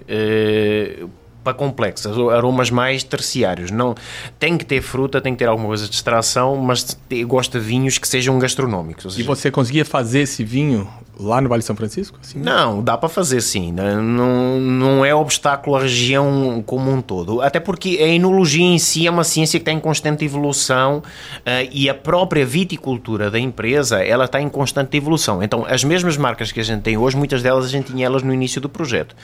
[1.43, 3.71] para complexas, aromas mais terciários.
[3.71, 3.95] Não,
[4.39, 7.97] tem que ter fruta, tem que ter alguma coisa de extração, mas gosto de vinhos
[7.97, 9.13] que sejam gastronómicos.
[9.13, 10.87] Seja, e você conseguia fazer esse vinho
[11.19, 12.17] lá no Vale São Francisco?
[12.21, 12.39] Assim?
[12.39, 13.71] Não, dá para fazer sim.
[13.71, 17.41] Não, não é obstáculo à região como um todo.
[17.41, 21.69] Até porque a enologia em si é uma ciência que está em constante evolução uh,
[21.71, 25.43] e a própria viticultura da empresa ela está em constante evolução.
[25.43, 28.23] Então, as mesmas marcas que a gente tem hoje, muitas delas a gente tinha elas
[28.23, 29.15] no início do projeto.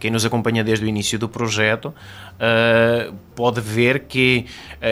[0.00, 4.46] Quem nos acompanha desde o início do projeto uh, pode ver que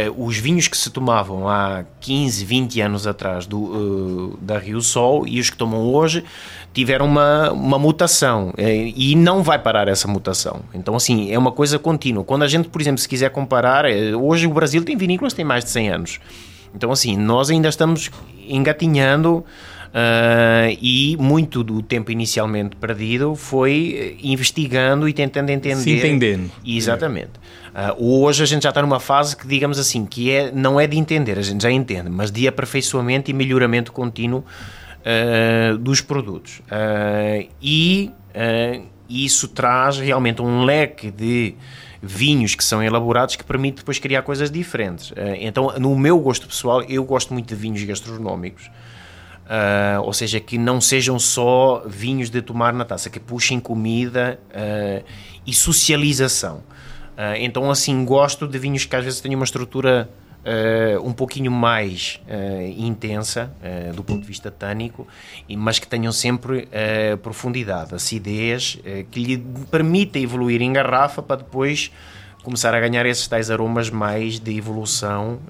[0.08, 5.26] uh, os vinhos que se tomavam há 15, 20 anos atrás do, da Rio Sol
[5.26, 6.24] e os que tomam hoje
[6.72, 10.60] tiveram uma, uma mutação eh, e não vai parar essa mutação.
[10.74, 12.24] Então, assim, é uma coisa contínua.
[12.24, 15.36] Quando a gente, por exemplo, se quiser comparar, eh, hoje o Brasil tem vinícolas que
[15.36, 16.20] têm mais de 100 anos.
[16.74, 18.10] Então, assim, nós ainda estamos
[18.48, 19.44] engatinhando
[19.94, 25.82] Uh, e muito do tempo inicialmente perdido foi investigando e tentando entender.
[25.82, 26.50] Se entendendo.
[26.66, 27.30] Exatamente.
[27.72, 30.88] Uh, hoje a gente já está numa fase que, digamos assim, que é, não é
[30.88, 34.44] de entender, a gente já entende, mas de aperfeiçoamento e melhoramento contínuo
[35.04, 36.60] uh, dos produtos.
[36.60, 41.54] Uh, e uh, isso traz realmente um leque de
[42.02, 45.10] vinhos que são elaborados que permite depois criar coisas diferentes.
[45.40, 48.70] então, no meu gosto pessoal, eu gosto muito de vinhos gastronómicos.
[49.44, 54.40] Uh, ou seja, que não sejam só vinhos de tomar na taça, que puxem comida
[54.50, 55.04] uh,
[55.46, 56.58] e socialização.
[57.14, 60.08] Uh, então, assim, gosto de vinhos que às vezes têm uma estrutura
[60.44, 65.08] Uh, um pouquinho mais uh, intensa uh, do ponto de vista tânico,
[65.56, 66.68] mas que tenham sempre
[67.22, 68.78] profundidade, acidez,
[69.10, 69.38] que lhe
[69.70, 71.90] permita evoluir em garrafa para depois
[72.42, 75.40] começar a ganhar esses tais aromas mais de evolução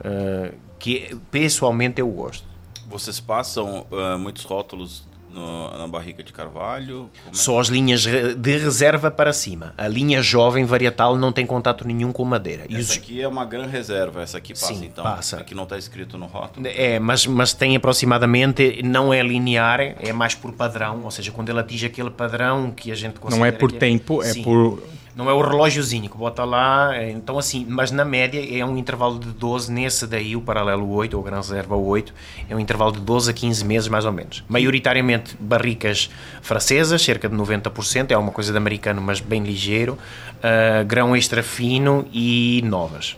[0.78, 2.46] que pessoalmente eu gosto.
[2.86, 3.86] Vocês passam
[4.20, 5.04] muitos rótulos
[5.34, 7.10] no, na barrica de carvalho?
[7.26, 7.30] É?
[7.32, 9.74] Só as linhas de reserva para cima.
[9.76, 12.64] A linha jovem varietal não tem contato nenhum com madeira.
[12.68, 12.98] E essa os...
[12.98, 15.02] aqui é uma grande reserva, essa aqui passa Sim, então.
[15.04, 15.38] passa.
[15.38, 16.66] Aqui não está escrito no rótulo.
[16.66, 21.48] É, mas, mas tem aproximadamente, não é linear, é mais por padrão, ou seja, quando
[21.48, 23.38] ele atinge aquele padrão que a gente considera...
[23.38, 24.82] Não é por é- tempo, é, é por
[25.16, 28.76] não é o relógiozinho que bota lá, é, então assim, mas na média é um
[28.76, 32.12] intervalo de 12, nesse daí o paralelo 8, ou Gran Reserva 8,
[32.48, 34.42] é um intervalo de 12 a 15 meses mais ou menos.
[34.48, 36.10] Maioritariamente barricas
[36.42, 39.96] francesas, cerca de 90%, é uma coisa de americano, mas bem ligeiro,
[40.38, 43.16] uh, grão extra fino e novas.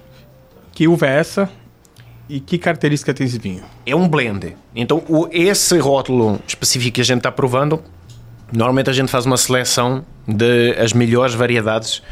[0.73, 1.51] Que uva é essa?
[2.29, 3.63] E que característica tem esse vinho?
[3.87, 4.57] É um blend.
[4.75, 7.83] Então, o, esse rótulo específico que a gente está provando
[8.53, 12.03] Normalmente a gente faz uma seleção de as melhores variedades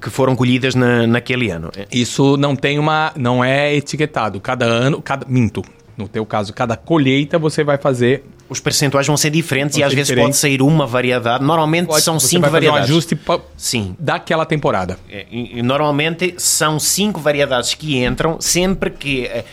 [0.00, 1.70] que foram colhidas na, naquele ano.
[1.90, 4.40] Isso não tem uma, não é etiquetado.
[4.40, 5.62] Cada ano, cada minto.
[5.96, 8.24] No teu caso, cada colheita você vai fazer.
[8.48, 11.44] Os percentuais vão ser diferentes vão e às vezes pode sair uma variedade.
[11.44, 12.90] Normalmente pode, são cinco variedades.
[12.90, 13.18] um ajuste
[13.56, 13.96] Sim.
[13.98, 14.98] daquela temporada.
[15.08, 19.44] É, e, e, normalmente são cinco variedades que entram sempre que eh,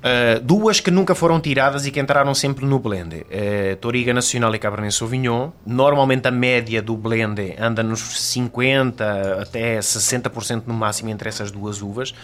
[0.00, 3.16] Uh, duas que nunca foram tiradas e que entraram sempre no blend.
[3.16, 5.50] Uh, Toriga Nacional e Cabernet Sauvignon.
[5.66, 9.02] Normalmente a média do blend anda nos 50%
[9.38, 12.14] até 60% no máximo entre essas duas uvas.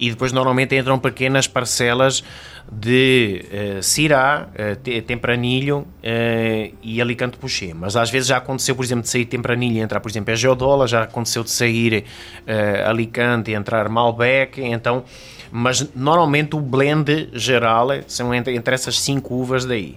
[0.00, 2.24] E depois normalmente entram pequenas parcelas
[2.72, 3.44] de
[3.78, 5.86] uh, Syrah, uh, Tempranilho
[6.82, 7.74] e Alicante Pouché.
[7.74, 10.36] Mas às vezes já aconteceu, por exemplo, de sair Tempranilho e entrar, por exemplo, a
[10.36, 10.86] Geodola.
[10.86, 12.04] Já aconteceu de sair
[12.86, 14.62] Alicante e entrar Malbec.
[14.62, 15.04] Então
[15.56, 19.96] mas normalmente o blend geral são entre, entre essas cinco uvas daí.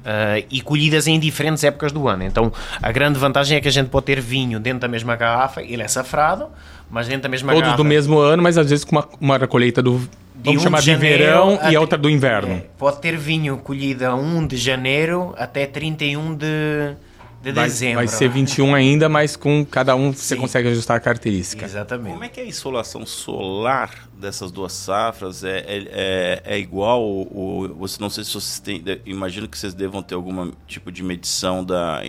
[0.00, 2.22] Uh, e colhidas em diferentes épocas do ano.
[2.22, 5.62] Então a grande vantagem é que a gente pode ter vinho dentro da mesma garrafa,
[5.62, 6.46] ele é safrado,
[6.88, 7.76] mas dentro da mesma Todos garrafa.
[7.76, 10.00] Todos do mesmo ano, mas às vezes com uma, uma recolheita do.
[10.44, 12.54] Vamos um chamar de, de verão e outra do inverno.
[12.54, 16.94] É, pode ter vinho colhido a 1 de janeiro até 31 de
[17.42, 17.96] de vai, dezembro.
[17.96, 20.18] Vai ser 21 ainda, mas com cada um Sim.
[20.18, 21.64] você consegue ajustar a característica.
[21.64, 22.12] Exatamente.
[22.12, 25.42] Como é que é a insolação solar dessas duas safras?
[25.42, 27.02] É, é, é, é igual?
[27.02, 28.84] Ou, você não sei se vocês têm.
[29.06, 32.02] Imagino que vocês devam ter algum tipo de medição da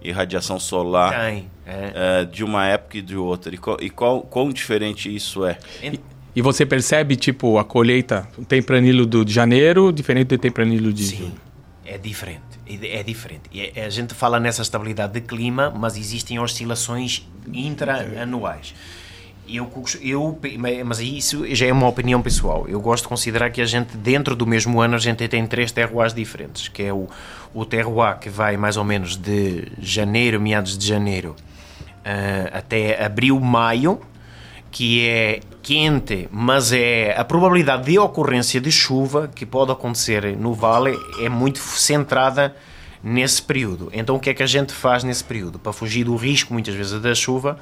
[0.00, 2.24] irradiação solar Tem, é.
[2.24, 3.52] de uma época e de outra.
[3.54, 5.58] E qual, e qual quão diferente isso é?
[5.82, 5.98] E,
[6.36, 11.04] e você percebe, tipo, a colheita, o tempranilho do de janeiro, diferente do tempranilho de.
[11.04, 11.32] Sim,
[11.86, 13.42] é diferente é diferente.
[13.74, 18.74] É, a gente fala nessa estabilidade de clima, mas existem oscilações intra-anuais.
[19.48, 19.70] Eu,
[20.02, 20.40] eu,
[20.84, 22.66] mas isso já é uma opinião pessoal.
[22.68, 25.70] Eu gosto de considerar que a gente, dentro do mesmo ano, a gente tem três
[25.70, 27.08] terroirs diferentes, que é o,
[27.54, 33.38] o terroir que vai mais ou menos de janeiro, meados de janeiro, uh, até abril,
[33.38, 34.00] maio,
[34.76, 40.52] que é quente, mas é a probabilidade de ocorrência de chuva que pode acontecer no
[40.52, 42.54] vale é muito centrada
[43.02, 43.88] nesse período.
[43.90, 45.58] Então o que é que a gente faz nesse período?
[45.58, 47.58] Para fugir do risco muitas vezes da chuva,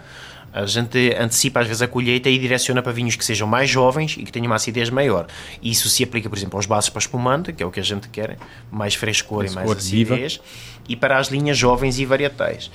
[0.53, 4.17] a gente antecipa às vezes a colheita e direciona para vinhos que sejam mais jovens
[4.19, 5.29] e que tenham uma acidez maior.
[5.63, 8.09] Isso se aplica, por exemplo, aos bases para espumante, que é o que a gente
[8.09, 8.39] quer,
[8.73, 10.45] mais frescor, e mais acidez, viva.
[10.89, 12.73] e para as linhas jovens e varietais.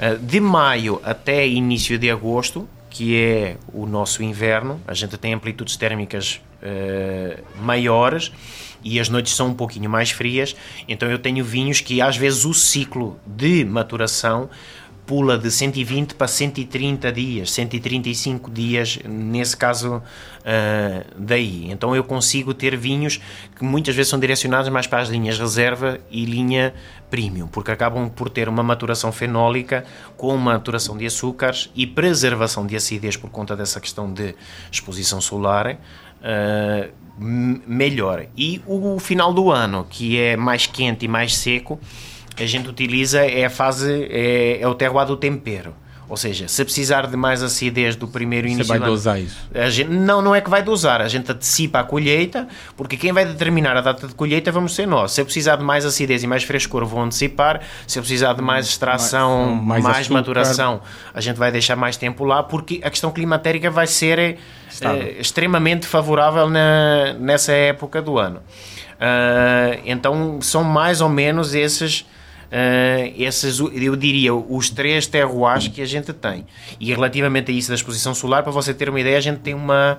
[0.00, 5.32] Ah, de maio até início de agosto, que é o nosso inverno, a gente tem
[5.32, 8.30] amplitudes térmicas uh, maiores
[8.84, 10.54] e as noites são um pouquinho mais frias,
[10.86, 14.50] então eu tenho vinhos que às vezes o ciclo de maturação
[15.06, 20.02] pula de 120 para 130 dias, 135 dias, nesse caso uh,
[21.16, 21.70] daí.
[21.70, 23.20] Então eu consigo ter vinhos
[23.56, 26.72] que muitas vezes são direcionados mais para as linhas reserva e linha
[27.10, 29.84] premium, porque acabam por ter uma maturação fenólica
[30.16, 34.34] com maturação de açúcares e preservação de acidez por conta dessa questão de
[34.70, 35.78] exposição solar.
[36.22, 38.26] Uh, melhor.
[38.36, 41.78] E o final do ano, que é mais quente e mais seco,
[42.38, 45.74] a gente utiliza é a fase, é, é o terroir do tempero.
[46.12, 48.66] Ou seja, se precisar de mais acidez do primeiro início...
[48.66, 49.48] Você vai dosar isso?
[49.70, 51.00] Gente, não, não é que vai dosar.
[51.00, 54.86] A gente antecipa a colheita, porque quem vai determinar a data de colheita vamos ser
[54.86, 55.12] nós.
[55.12, 57.62] Se eu precisar de mais acidez e mais frescor, vou antecipar.
[57.86, 60.82] Se eu precisar de mais extração, mais, mais, mais maturação,
[61.14, 64.36] a gente vai deixar mais tempo lá, porque a questão climatérica vai ser é,
[65.18, 68.40] extremamente favorável na, nessa época do ano.
[69.02, 72.04] Uh, então, são mais ou menos esses
[73.16, 76.46] esses, eu diria, os três terroirs que a gente tem.
[76.78, 79.54] E relativamente a isso da exposição solar, para você ter uma ideia, a gente tem
[79.54, 79.98] uma,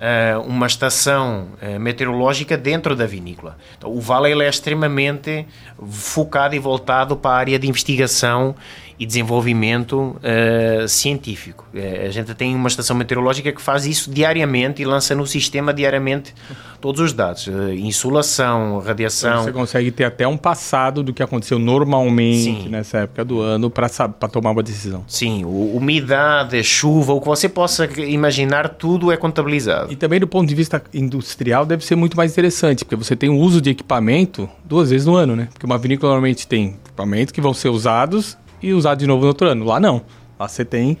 [0.00, 3.58] uh, uma estação uh, meteorológica dentro da vinícola.
[3.76, 5.46] Então, o Vale é extremamente
[5.90, 8.54] focado e voltado para a área de investigação
[9.00, 11.66] e desenvolvimento uh, científico.
[11.72, 15.72] Uh, a gente tem uma estação meteorológica que faz isso diariamente e lança no sistema
[15.72, 16.34] diariamente
[16.82, 17.46] todos os dados.
[17.46, 19.44] Uh, insolação, radiação.
[19.44, 22.68] Você consegue ter até um passado do que aconteceu normalmente Sim.
[22.68, 23.88] nessa época do ano para
[24.30, 25.02] tomar uma decisão.
[25.08, 29.90] Sim, o, umidade, chuva, o que você possa imaginar, tudo é contabilizado.
[29.90, 33.30] E também do ponto de vista industrial deve ser muito mais interessante, porque você tem
[33.30, 35.48] o uso de equipamento duas vezes no ano, né?
[35.50, 39.28] Porque uma vinícola normalmente tem equipamentos que vão ser usados e usar de novo no
[39.28, 39.64] outro ano.
[39.64, 40.02] Lá não.
[40.38, 40.98] Lá você tem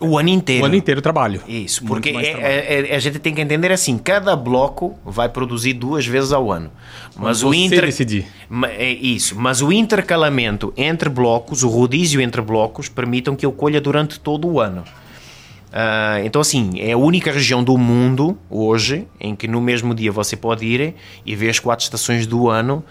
[0.00, 0.62] o ano inteiro.
[0.62, 1.42] O ano inteiro trabalho.
[1.46, 5.74] Isso, porque é, é, é, a gente tem que entender assim, cada bloco vai produzir
[5.74, 6.70] duas vezes ao ano.
[7.14, 7.84] Mas o inter...
[7.84, 8.26] decidir.
[8.70, 13.78] É isso, mas o intercalamento entre blocos, o rodízio entre blocos, permitam que eu colha
[13.78, 14.84] durante todo o ano.
[15.70, 20.10] Uh, então, assim, é a única região do mundo hoje em que no mesmo dia
[20.10, 22.82] você pode ir e ver as quatro estações do ano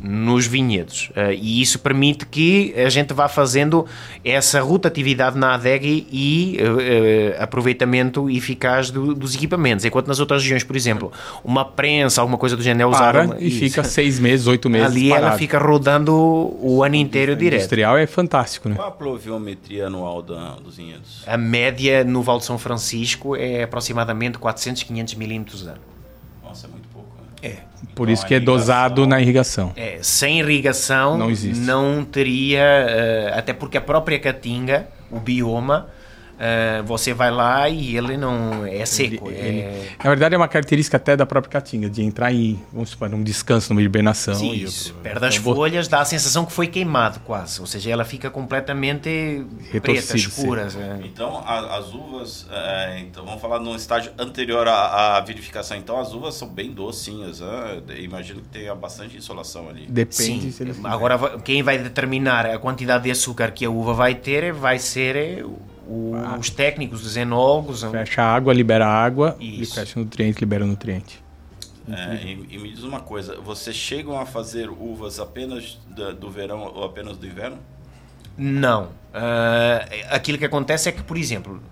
[0.00, 1.10] nos vinhedos.
[1.10, 3.86] Uh, e isso permite que a gente vá fazendo
[4.24, 9.84] essa rotatividade na adega e uh, aproveitamento eficaz do, dos equipamentos.
[9.84, 11.12] Enquanto nas outras regiões, por exemplo,
[11.44, 13.36] uma prensa, alguma coisa do género é usada.
[13.40, 14.88] e fica seis meses, oito meses.
[14.88, 15.26] Ali parado.
[15.26, 17.60] ela fica rodando o ano inteiro o direto.
[17.60, 18.74] industrial é fantástico, né?
[18.74, 21.22] Qual a pluviometria anual da, dos vinhedos?
[21.26, 25.95] A média no Val de São Francisco é aproximadamente 400, 500 milímetros ano.
[27.96, 29.72] Por isso que é dosado na irrigação.
[29.74, 31.64] É, sem irrigação não, existe.
[31.64, 32.60] não teria,
[33.32, 35.88] uh, até porque a própria caatinga, o bioma,
[36.36, 39.30] Uh, você vai lá e ele não é seco.
[39.30, 39.48] Ele, é...
[39.48, 43.12] Ele, na verdade, é uma característica até da própria caatinga, de entrar em vamos supor,
[43.14, 44.34] um descanso, numa hibernação.
[44.54, 45.02] Isso, outro...
[45.02, 47.58] perde as então, folhas, dá a sensação que foi queimado quase.
[47.58, 49.46] Ou seja, ela fica completamente
[49.80, 50.68] preta, escura.
[50.76, 51.06] É.
[51.06, 55.74] Então, a, as uvas, é, então, vamos falar num estágio anterior à, à, verificação.
[55.74, 57.40] Então, as uvas são bem docinhas.
[57.40, 57.82] Né?
[58.00, 59.86] Imagino que tenha bastante insolação ali.
[59.86, 60.52] Depende.
[60.52, 60.66] Sim.
[60.84, 65.46] Agora, quem vai determinar a quantidade de açúcar que a uva vai ter vai ser
[66.14, 66.36] ah.
[66.38, 67.82] os técnicos, os enólogos.
[67.84, 69.72] Fecha a água, libera água, Isso.
[69.72, 71.24] e fecha nutriente, libera nutriente.
[71.88, 76.30] É, e, e, me diz uma coisa, vocês chegam a fazer uvas apenas do, do
[76.30, 77.58] verão ou apenas do inverno?
[78.36, 78.84] Não.
[78.84, 81.62] Uh, aquilo que acontece é que, por exemplo,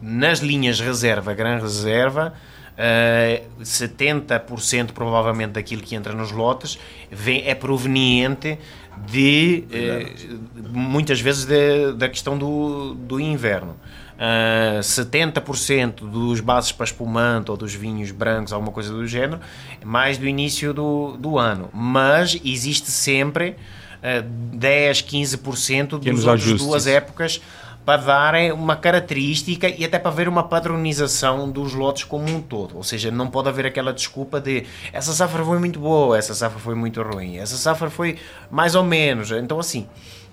[0.00, 2.34] nas linhas reserva, gran reserva,
[2.74, 6.78] uh, 70% provavelmente daquilo que entra nos lotes
[7.10, 8.58] vem, é proveniente
[9.06, 13.76] de uh, muitas vezes de, da questão do, do inverno.
[14.14, 19.40] Uh, 70% dos bases para espumante ou dos vinhos brancos, alguma coisa do género,
[19.84, 21.68] mais do início do, do ano.
[21.72, 23.50] Mas existe sempre
[23.98, 24.22] uh,
[24.56, 27.40] 10, 15% das duas épocas
[27.84, 32.76] para darem uma característica e até para ver uma padronização dos lotes como um todo.
[32.76, 36.58] Ou seja, não pode haver aquela desculpa de essa safra foi muito boa, essa safra
[36.58, 38.16] foi muito ruim, essa safra foi
[38.50, 39.30] mais ou menos.
[39.32, 39.86] Então, assim,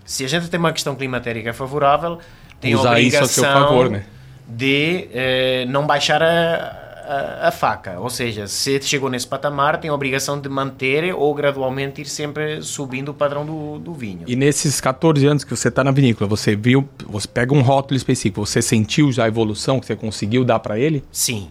[0.05, 2.19] se a gente tem uma questão climatérica favorável,
[2.59, 4.05] tem Usar a isso a obrigação seu favor, né?
[4.47, 7.99] de eh, não baixar a, a, a faca.
[7.99, 12.61] Ou seja, se chegou nesse patamar, tem a obrigação de manter ou gradualmente ir sempre
[12.61, 14.21] subindo o padrão do, do vinho.
[14.27, 17.95] E nesses 14 anos que você está na vinícola, você viu, você pega um rótulo
[17.97, 21.03] específico, você sentiu já a evolução que você conseguiu dar para ele?
[21.11, 21.49] Sim,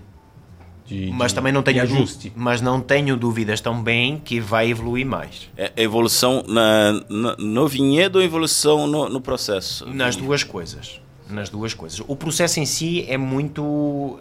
[0.87, 2.33] De, mas de- também não tenho, ajuste.
[2.35, 5.49] mas não tenho dúvidas também que vai evoluir mais.
[5.57, 9.87] É evolução na, na- no vinhedo ou evolução no, no processo?
[9.89, 11.00] Nas duas coisas.
[11.31, 12.01] Nas duas coisas.
[12.07, 14.19] O processo em si é muito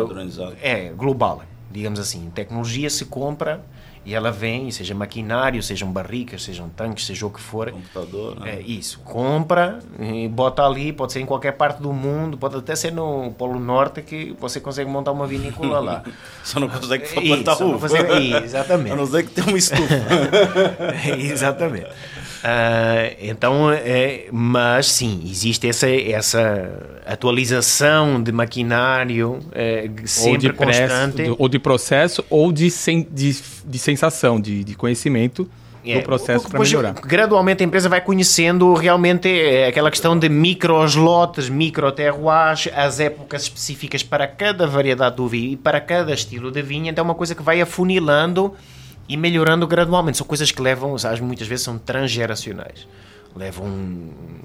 [0.00, 0.56] Padronizado.
[0.62, 2.30] é global, digamos assim.
[2.34, 3.64] Tecnologia se compra
[4.06, 7.70] e ela vem, seja maquinário, sejam barricas, sejam tanques, seja o que for.
[7.70, 8.54] Computador, né?
[8.56, 12.74] É isso, compra e bota ali, pode ser em qualquer parte do mundo, pode até
[12.74, 16.02] ser no Polo Norte que você consegue montar uma vinícola lá.
[16.42, 17.80] Só não consegue Isso, plantar não uva.
[17.88, 18.92] consegue- exatamente.
[18.92, 19.94] A não ser que tenha uma estufa.
[21.18, 21.88] Exatamente.
[22.44, 30.52] Ah, então, é, mas sim, existe essa, essa atualização de maquinário é, Ou sempre de,
[30.52, 31.22] press, constante.
[31.24, 33.36] do- ou de processo, ou de, sen, de,
[33.66, 35.48] de sensação, de, de conhecimento
[35.84, 36.92] É, do processo para melhorar.
[36.94, 43.00] Gradualmente a empresa vai conhecendo realmente é, aquela questão de micros lotes, micro terroirs, as
[43.00, 46.88] épocas específicas para cada variedade do vinho e para cada estilo de vinho.
[46.88, 48.54] Então é uma coisa que vai afunilando
[49.08, 50.18] e melhorando gradualmente.
[50.18, 52.86] São coisas que levam, sabes, muitas vezes são transgeracionais.
[53.36, 53.68] Levam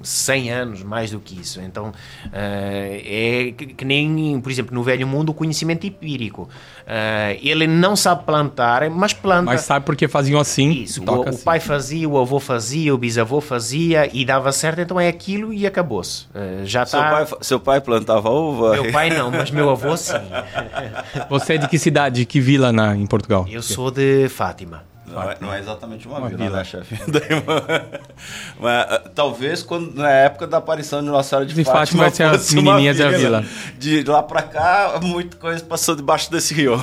[0.03, 1.59] 100 anos, mais do que isso.
[1.61, 1.91] Então,
[2.31, 3.01] eh,
[3.49, 6.47] é que, que nem, por exemplo, no Velho Mundo, o conhecimento empírico.
[6.85, 9.43] Eh, ele não sabe plantar, mas planta.
[9.45, 10.71] Mas sabe porque faziam assim?
[10.71, 11.43] Isso, o, o assim.
[11.43, 15.65] pai fazia, o avô fazia, o bisavô fazia e dava certo, então é aquilo e
[15.65, 16.27] acabou-se.
[16.35, 17.11] Eh, já seu, está.
[17.11, 18.73] pai, seu pai plantava uva?
[18.73, 20.13] Meu pai não, mas meu avô sim.
[21.29, 23.45] Você é de que cidade, de que vila na, em Portugal?
[23.49, 24.92] Eu sou de Fátima.
[25.13, 26.57] Não é, não é exatamente uma, Uma vila, vila.
[26.57, 26.95] né, chefe?
[28.59, 32.29] Mas, ah, talvez quando, na época da aparição de Nossa Senhora de, De Fátima, Fátima
[32.29, 33.45] vai ser menininhas da vila.
[33.77, 36.75] De lá pra cá, muita coisa passou debaixo desse rio,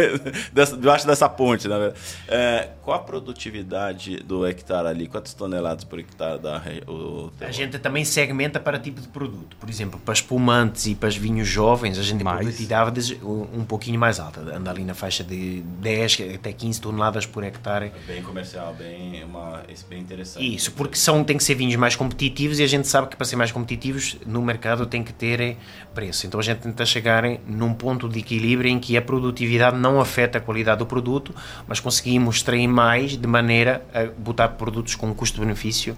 [0.78, 2.00] debaixo dessa ponte, na verdade.
[2.28, 5.06] É, qual a produtividade do hectare ali?
[5.06, 9.56] Quantas toneladas por hectare dá o A gente também segmenta para tipo de produto.
[9.58, 12.38] Por exemplo, para espumantes e para os vinhos jovens, a gente Mais.
[12.38, 14.40] produtividade um um pouquinho mais alta.
[14.40, 17.59] Anda ali na faixa de 10 até 15 toneladas por hectare.
[18.06, 20.54] Bem comercial, bem, uma, bem interessante.
[20.54, 23.26] Isso, porque são, tem que ser vinhos mais competitivos e a gente sabe que para
[23.26, 25.56] ser mais competitivos no mercado tem que ter eh,
[25.94, 26.26] preço.
[26.26, 30.00] Então a gente tenta chegar em- num ponto de equilíbrio em que a produtividade não
[30.00, 31.34] afeta a qualidade do produto,
[31.66, 35.96] mas conseguimos extrair mais de maneira a botar produtos com custo-benefício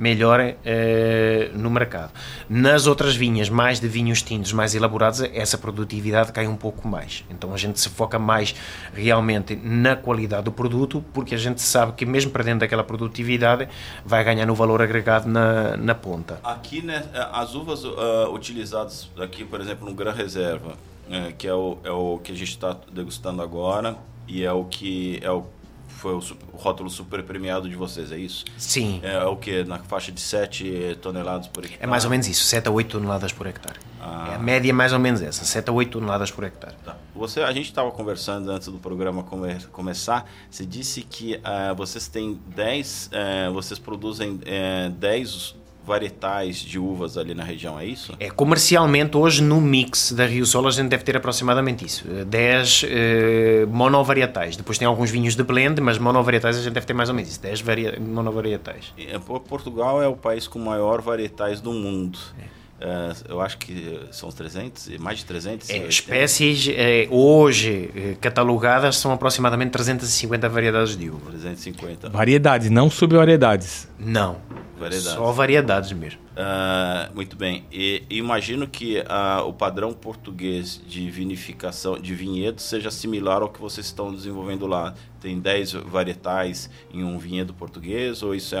[0.00, 2.10] melhor eh, no mercado.
[2.48, 7.22] Nas outras vinhas, mais de vinhos tintos, mais elaborados, essa produtividade cai um pouco mais.
[7.28, 8.54] Então a gente se foca mais
[8.94, 13.68] realmente na qualidade do produto, porque a gente sabe que mesmo perdendo aquela produtividade,
[14.02, 16.40] vai ganhar no valor agregado na, na ponta.
[16.42, 20.72] Aqui, né, as uvas ah, utilizadas aqui, por exemplo, no Gran Reserva,
[21.10, 24.64] eh, que é o, é o que a gente está degustando agora e é o
[24.64, 25.44] que é o,
[26.00, 26.18] foi o,
[26.52, 28.44] o rótulo super premiado de vocês, é isso?
[28.56, 29.64] Sim, É, o que?
[29.64, 31.82] Na faixa de 7 toneladas por hectare?
[31.82, 33.78] é mais ou menos isso, 7 a 8 toneladas por hectare.
[34.00, 34.30] Ah.
[34.32, 36.74] É a média é mais ou menos essa, 7 a 8 toneladas por hectare.
[36.84, 36.96] Tá.
[37.14, 40.28] Você, a gente estava conversando antes do programa come- começar.
[40.50, 45.54] Você disse que ah, vocês têm 10, eh, vocês produzem eh, 10
[45.86, 48.14] varietais de uvas ali na região, é isso?
[48.20, 52.24] É, comercialmente, hoje no mix da Rio Sol, a gente deve ter aproximadamente isso: eh,
[52.24, 54.56] 10 eh, monovarietais.
[54.56, 57.30] Depois tem alguns vinhos de blend, mas monovarietais a gente deve ter mais ou menos
[57.30, 58.92] isso: 10 varia- monovarietais.
[58.98, 62.18] Eh, Por- Portugal é o país com maior varietais do mundo.
[62.82, 65.68] Eh, eu acho que são os 300, e mais de 300.
[65.68, 65.88] É, 80.
[65.90, 71.30] espécies eh, hoje eh, catalogadas são aproximadamente 350 variedades de uva.
[71.30, 73.86] 350 Variedades, não subvariedades.
[73.98, 74.36] Não,
[74.80, 75.12] variedades.
[75.16, 76.20] só variedades mesmo.
[76.36, 77.64] Ah, muito bem.
[77.70, 83.60] E imagino que ah, o padrão português de vinificação de vinhedo seja similar ao que
[83.60, 84.94] vocês estão desenvolvendo lá.
[85.20, 88.60] Tem 10 varietais em um vinhedo português, ou isso é,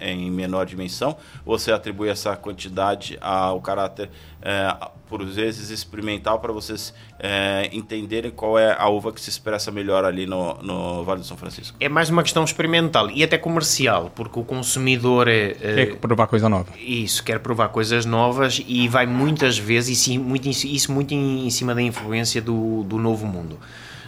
[0.00, 1.16] é- é em menor dimensão?
[1.46, 4.10] Ou você atribui essa quantidade ao caráter,
[4.42, 9.70] eh, por vezes, experimental, para vocês eh, entenderem qual é a uva que se expressa
[9.70, 11.76] melhor ali no, no Vale do São Francisco?
[11.80, 16.28] É mais uma questão experimental e até comercial, porque o consumidor é, eh, Quer provar
[16.28, 16.68] coisa nova.
[16.78, 21.44] Isso, quer provar coisas novas e vai muitas vezes, e sim, muito, isso muito em,
[21.44, 23.58] em cima da influência do, do novo mundo,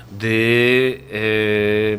[0.09, 1.99] de eh,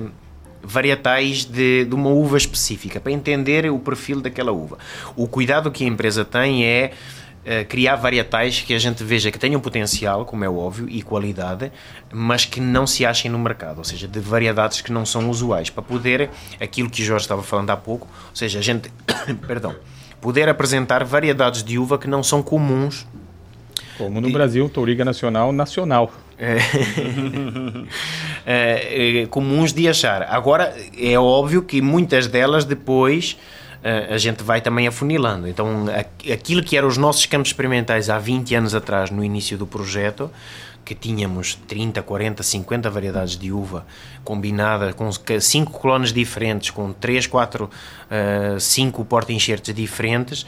[0.63, 4.77] varietais de, de uma uva específica, para entender o perfil daquela uva.
[5.15, 6.93] O cuidado que a empresa tem é
[7.45, 11.71] uh, criar varietais que a gente veja que tenham potencial, como é óbvio, e qualidade,
[12.11, 15.69] mas que não se achem no mercado, ou seja, de variedades que não são usuais,
[15.69, 16.29] para poder,
[16.59, 18.91] aquilo que o Jorge estava falando há pouco, ou seja, a gente,
[19.47, 19.75] perdão,
[20.21, 23.05] poder apresentar variedades de uva que não são comuns.
[23.97, 24.33] Como no de...
[24.33, 26.11] Brasil, Touriga Nacional, nacional.
[26.37, 26.57] É,
[28.45, 30.23] é, é, comuns de achar.
[30.23, 33.37] Agora, é óbvio que muitas delas depois
[33.83, 35.47] a gente vai também afunilando.
[35.47, 35.85] Então,
[36.31, 40.31] aquilo que eram os nossos campos experimentais há 20 anos atrás, no início do projeto,
[40.85, 43.85] que tínhamos 30, 40, 50 variedades de uva
[44.23, 47.69] combinadas com 5 colónias diferentes, com 3, 4,
[48.59, 50.45] 5 porta-enxertos diferentes,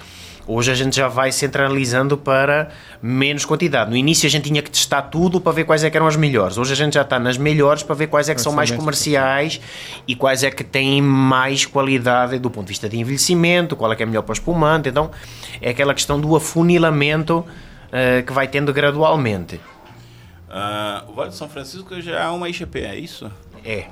[0.47, 2.69] Hoje a gente já vai centralizando para
[3.01, 3.89] menos quantidade.
[3.89, 6.15] No início a gente tinha que testar tudo para ver quais é que eram as
[6.15, 6.57] melhores.
[6.57, 9.59] Hoje a gente já está nas melhores para ver quais é que são mais comerciais
[10.07, 13.95] e quais é que têm mais qualidade do ponto de vista de envelhecimento, qual é
[13.95, 14.87] que é melhor para o espumante.
[14.87, 15.09] Então
[15.59, 19.59] é aquela questão do afunilamento uh, que vai tendo gradualmente.
[20.47, 23.31] Uh, o Vale de São Francisco já é uma IGP, é isso?
[23.63, 23.87] É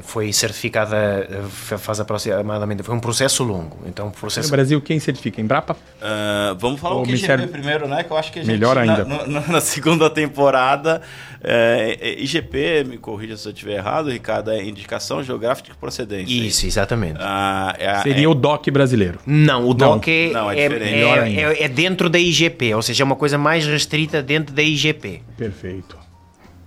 [0.00, 3.76] foi certificada eh, faz aproximadamente foi um processo longo.
[3.86, 5.40] Então processo no Brasil quem certifica?
[5.40, 5.74] Embrapa?
[5.74, 8.02] Uh, vamos falar o, o IGP primeiro né?
[8.02, 9.04] Que eu acho que a gente, melhor ainda.
[9.04, 11.02] na, na, segunda temporada
[11.42, 16.66] é, IGP me corrija se eu estiver errado Ricardo é indicação geográfica de procedência isso?
[16.66, 17.18] Exatamente.
[17.18, 19.18] Uh, é, seria é, o DOC brasileiro.
[19.26, 23.16] Não o DOC não, é, é, é, é dentro da IGP ou seja é uma
[23.16, 26.01] coisa mais restrita dentro da IGP perfeito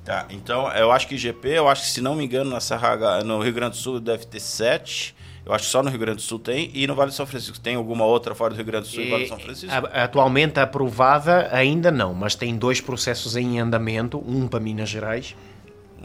[0.06, 3.24] Tá, então eu acho que IGP, eu acho que se não me engano, na Serra,
[3.24, 5.16] no Rio Grande do Sul deve ter sete.
[5.43, 6.72] Eu acho que só no Rio Grande do Sul tem.
[6.74, 9.03] E no Vale de São Francisco tem alguma outra fora do Rio Grande do Sul
[9.03, 9.76] e, e Vale de São Francisco?
[9.93, 15.36] Atualmente aprovada ainda não, mas tem dois processos em andamento, um para Minas Gerais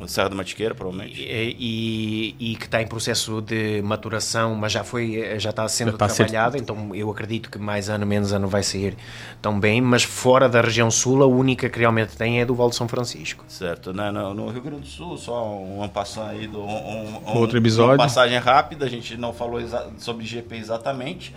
[0.06, 1.20] Serra da Matiqueira, provavelmente.
[1.20, 5.88] E, e, e, que está em processo de maturação, mas já foi, já está sendo
[5.88, 8.96] já está trabalhado, então eu acredito que mais ano, menos ano vai sair
[9.42, 12.70] tão bem, mas fora da região sul, a única que realmente tem é do Val
[12.70, 13.44] de São Francisco.
[13.48, 17.36] Certo, no, no, no Rio Grande do Sul, só uma passagem aí do um, um,
[17.36, 17.94] outro episódio.
[17.94, 19.60] Uma passagem rápida, a gente não falou
[19.98, 21.34] sobre GP exatamente,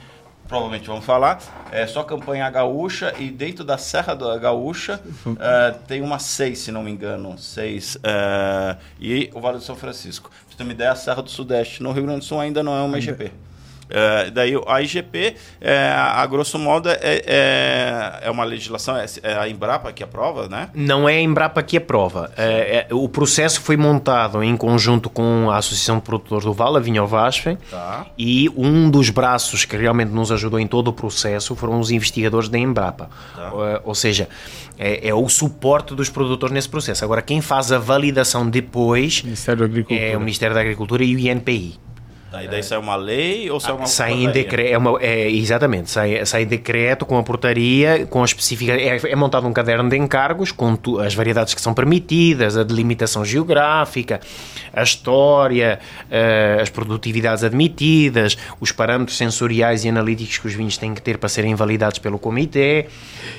[0.48, 1.40] provavelmente vamos falar,
[1.72, 6.72] é só campanha gaúcha e dentro da Serra da Gaúcha uh, tem uma seis, se
[6.72, 10.30] não me engano, seis, uh, e o Vale do São Francisco.
[10.30, 12.62] Pra você ter uma ideia, a Serra do Sudeste no Rio Grande do Sul ainda
[12.62, 13.32] não é uma IGP.
[13.90, 19.34] É, daí a IGP, é, a grosso modo, é, é, é uma legislação, é, é,
[19.36, 20.70] a Embrapa que aprova, né?
[20.74, 22.32] Não é a Embrapa que aprova.
[22.38, 26.78] É, é, o processo foi montado em conjunto com a Associação de Produtores do Vale,
[26.78, 28.08] a Vinho Vasfe, tá.
[28.18, 32.50] e um dos braços que realmente nos ajudou em todo o processo foram os investigadores
[32.50, 33.10] da Embrapa.
[33.36, 33.52] Tá.
[33.84, 34.28] ou seja,
[34.78, 37.04] é, é, o suporte dos produtores nesse processo.
[37.04, 40.02] Agora, quem faz a validação depois Ministério da Agricultura.
[40.02, 41.80] é o Ministério da Agricultura e o INPI.
[42.34, 45.92] Aí daí sai uma lei ou sai uma Sai em decreto, é uma, é, exatamente,
[45.92, 49.96] sai, sai decreto com a portaria, com a específica, é, é montado um caderno de
[49.96, 54.20] encargos com tu, as variedades que são permitidas, a delimitação geográfica,
[54.74, 60.96] a história, uh, as produtividades admitidas, os parâmetros sensoriais e analíticos que os vinhos têm
[60.96, 62.88] que ter para serem validados pelo comitê.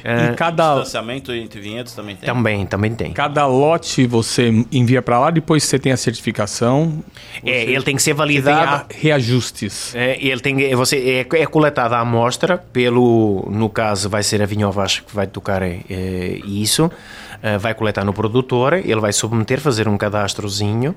[0.05, 0.75] Uh, e cada...
[0.75, 2.27] Distanciamento entre vinhedos também tem?
[2.29, 3.13] Também, também tem.
[3.13, 7.03] Cada lote você envia para lá, depois você tem a certificação?
[7.45, 9.95] É, ele tem que ser validado reajustes.
[9.95, 14.43] É, ele tem, é, você, é, é coletada a amostra pelo, no caso vai ser
[14.43, 19.13] a Vinhovas que vai tocar é, é, isso, uh, vai coletar no produtor, ele vai
[19.13, 20.95] submeter, fazer um cadastrozinho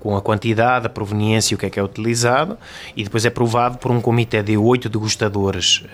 [0.00, 2.58] com a quantidade, a proveniência o que é que é utilizado
[2.96, 5.84] e depois é provado por um comitê de oito degustadores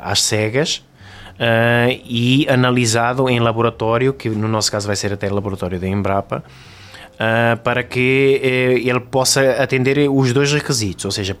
[0.00, 0.82] às cegas
[1.38, 6.42] Uh, e analisado em laboratório, que no nosso caso vai ser até laboratório da Embrapa,
[7.18, 11.36] uh, para que uh, ele possa atender os dois requisitos, ou seja,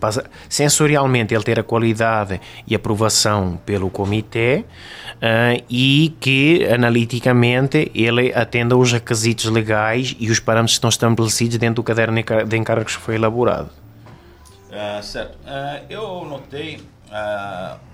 [0.48, 4.64] sensorialmente ele ter a qualidade e aprovação pelo comitê
[5.16, 11.56] uh, e que analiticamente ele atenda os requisitos legais e os parâmetros que estão estabelecidos
[11.58, 13.70] dentro do caderno de encargos que foi elaborado.
[14.68, 15.38] Uh, certo.
[15.88, 16.80] eu notei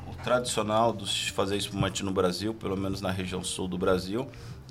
[0.08, 4.26] o tradicional dos fazer espumante no Brasil, pelo menos na região sul do Brasil,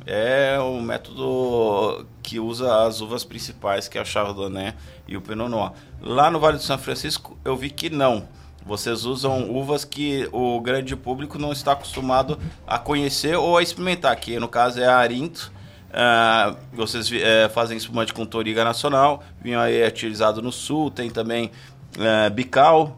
[0.05, 4.73] é o método que usa as uvas principais, que é o Chardonnay
[5.07, 5.71] e o Pinot Noir.
[6.01, 8.27] Lá no Vale do São Francisco, eu vi que não.
[8.65, 14.15] Vocês usam uvas que o grande público não está acostumado a conhecer ou a experimentar,
[14.15, 15.51] que no caso é a Arinto.
[15.89, 21.09] Uh, vocês uh, fazem espumante com Toriga Nacional, vinho aí é utilizado no sul, tem
[21.09, 21.51] também
[21.97, 22.97] uh, Bical,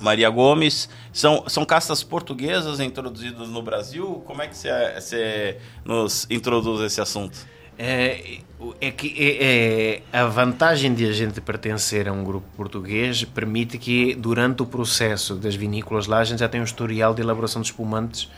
[0.00, 0.88] Maria Gomes.
[1.12, 4.22] São, são castas portuguesas introduzidas no Brasil?
[4.26, 7.38] Como é que você, nos introduz esse assunto?
[7.78, 8.38] É,
[8.80, 13.76] é que é, é, a vantagem de a gente pertencer a um grupo português permite
[13.76, 17.60] que durante o processo das vinícolas lá a gente já tem um historial de elaboração
[17.60, 18.30] de espumantes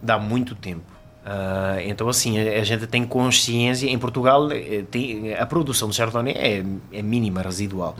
[0.00, 0.96] dá muito tempo.
[1.26, 3.88] Uh, então, assim, a, a, gente tem consciência.
[3.88, 7.96] Em Portugal, eh, tem, a produção de Chardonnay é, é mínima, residual.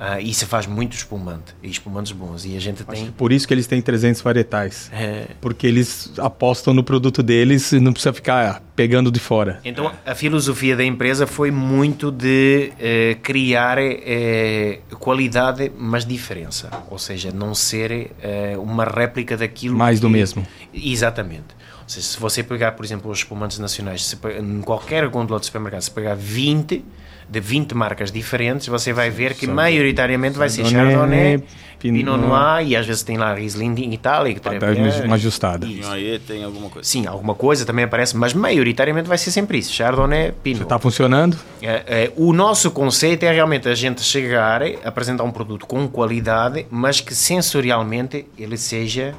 [0.00, 2.46] Uh, se faz muito espumante, e espumantes bons.
[2.46, 3.10] E a gente tem.
[3.10, 4.90] Por isso que eles têm 300 varietais.
[4.94, 5.26] É...
[5.42, 9.60] Porque eles apostam no produto deles e não precisa ficar pegando de fora.
[9.62, 16.70] Então, a filosofia da empresa foi muito de eh, criar eh, qualidade, mas diferença.
[16.88, 19.76] Ou seja, não ser eh, uma réplica daquilo.
[19.76, 20.00] Mais que...
[20.00, 20.46] do mesmo.
[20.72, 21.54] Exatamente.
[21.82, 25.44] Ou seja, se você pegar, por exemplo, os espumantes nacionais, se, em qualquer gôndola de
[25.44, 26.82] supermercado, se pegar 20
[27.28, 31.44] de 20 marcas diferentes, você vai ver que maioritariamente vai ser Chardonnay,
[31.80, 34.34] Pinot, Noir e às vezes tem lá Riesling em Itália.
[34.34, 35.66] Que é uma ajustada.
[35.66, 36.86] Aí tem alguma coisa.
[36.86, 40.62] Sim, alguma coisa também aparece, mas maioritariamente vai ser sempre isso, Chardonnay, Pinot.
[40.62, 41.38] Está funcionando?
[41.62, 46.66] É, é, o nosso conceito é realmente a gente chegar, apresentar um produto com qualidade,
[46.70, 49.14] mas que sensorialmente ele seja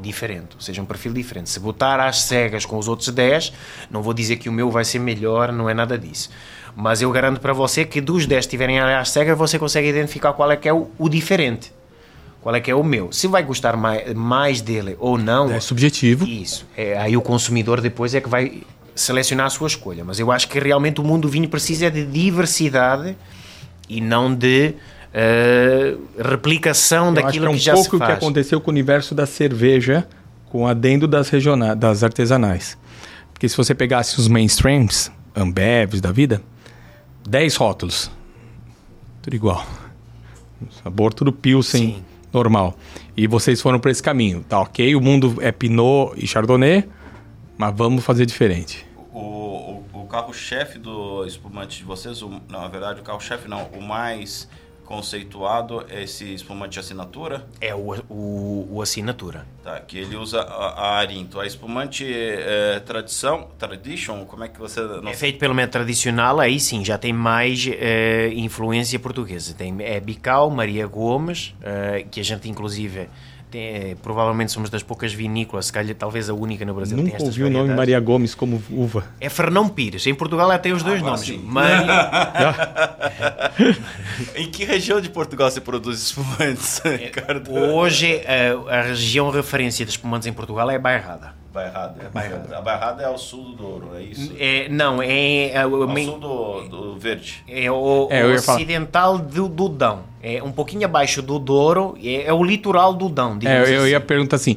[0.00, 1.50] diferente, ou seja, um perfil diferente.
[1.50, 3.52] Se botar às cegas com os outros 10,
[3.90, 6.30] não vou dizer que o meu vai ser melhor, não é nada disso.
[6.74, 10.50] Mas eu garanto para você que dos 10 estiverem às cegas, você consegue identificar qual
[10.50, 11.70] é que é o, o diferente.
[12.42, 13.12] Qual é que é o meu?
[13.12, 15.50] Se vai gostar mais, mais dele ou não.
[15.50, 16.26] É subjetivo.
[16.26, 16.66] Isso.
[16.76, 18.62] É, aí o consumidor depois é que vai
[18.96, 20.04] selecionar a sua escolha.
[20.04, 23.16] Mas eu acho que realmente o mundo do vinho precisa de diversidade
[23.88, 24.74] e não de
[25.14, 27.86] uh, replicação eu daquilo que, é que já se faz.
[27.86, 30.06] um pouco o que aconteceu com o universo da cerveja
[30.52, 32.76] com adendo das regionais, das artesanais.
[33.32, 36.42] Porque se você pegasse os mainstreams, Ambevs da vida,
[37.26, 38.10] 10 rótulos.
[39.22, 39.66] Tudo igual.
[40.82, 42.04] Sabor tudo Pilsen Sim.
[42.32, 42.76] Normal.
[43.16, 44.44] E vocês foram para esse caminho.
[44.48, 46.88] Tá ok, o mundo é Pinot e Chardonnay,
[47.58, 48.86] mas vamos fazer diferente.
[49.12, 53.82] O, o, o carro-chefe do espumante de vocês, o, na verdade, o carro-chefe não, o
[53.82, 54.48] mais
[54.84, 57.46] conceituado é esse espumante assinatura?
[57.60, 59.46] É o, o, o assinatura.
[59.62, 61.40] Tá, que ele usa a, a Arinto.
[61.40, 64.80] A espumante é, tradição, tradition, como é que você...
[64.80, 65.08] Não...
[65.08, 69.54] É feito pelo método tradicional, aí sim, já tem mais é, influência portuguesa.
[69.54, 73.08] Tem é Bical, Maria Gomes, é, que a gente inclusive
[73.52, 76.96] tem, provavelmente somos das poucas vinícolas, se calhar talvez a única no Brasil.
[76.96, 79.04] Nunca ouvi o nome Maria Gomes como uva.
[79.20, 80.06] É Fernão Pires.
[80.06, 81.28] Em Portugal ela tem os dois ah, nomes.
[81.44, 82.10] Maria...
[84.34, 87.52] em que região de Portugal se produz espumantes, é, Ricardo?
[87.52, 91.41] Hoje a, a região referência de espumantes em Portugal é Bairrada.
[91.52, 92.04] Bairrada.
[92.04, 92.56] É Bairrada.
[92.56, 94.32] A Bairrada é ao sul do Douro, é isso?
[94.38, 95.48] É, não, é...
[95.48, 97.44] é ao sul do, do Verde.
[97.46, 100.00] É o, é, o ocidental do, do Dão.
[100.22, 103.38] É um pouquinho abaixo do Douro, é, é o litoral do Dão.
[103.44, 103.90] É, eu, assim.
[103.90, 104.56] ia perguntar assim,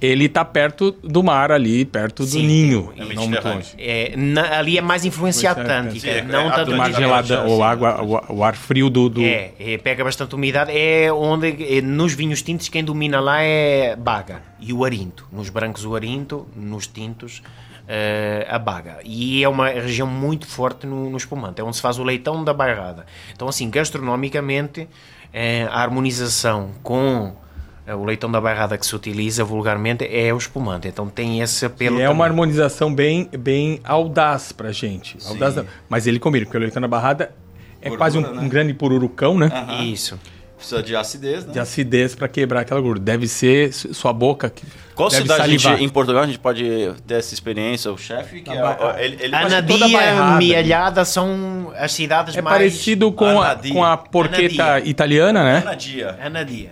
[0.00, 3.74] ele está perto do mar ali, perto do Sim, ninho, é não muito longe.
[3.78, 8.02] É, na, ali é mais influência atlântica, é, não é, tanto mar gelado, ou água,
[8.02, 9.22] o, o, ar frio do, do...
[9.22, 13.96] É, é, pega bastante umidade, é onde, é, nos vinhos tintos, quem domina lá é
[13.96, 19.48] Baga e o Arinto, nos brancos o Arinto, nos tintos uh, a Baga, e é
[19.48, 23.06] uma região muito forte no, no espumante, é onde se faz o leitão da bairrada.
[23.34, 24.88] Então assim, gastronomicamente,
[25.32, 27.45] eh, a harmonização com é,
[27.94, 31.98] o leitão da bairrada que se utiliza vulgarmente é o espumante, então tem esse apelo.
[31.98, 35.16] E é uma harmonização bem, bem audaz pra gente.
[35.26, 35.54] Audaz,
[35.88, 37.32] mas ele combina, porque o leitão da barrada
[37.80, 38.40] é Gordura, quase um, né?
[38.40, 39.50] um, grande pururucão, né?
[39.68, 39.84] Uhum.
[39.84, 40.18] Isso.
[40.56, 41.52] Precisa de acidez, né?
[41.52, 43.04] De acidez para quebrar aquela gordura.
[43.04, 44.64] Deve ser sua boca que.
[44.94, 46.64] Qual cidade gente, em Portugal a gente pode
[47.06, 47.92] ter essa experiência?
[47.92, 52.56] O chefe que é, ele, ele Anadia, Mialhada são as cidades é mais.
[52.56, 54.90] É parecido com a, com a porqueta Anadia.
[54.90, 55.58] italiana, né?
[55.58, 56.18] Anadia.
[56.22, 56.70] Anadia.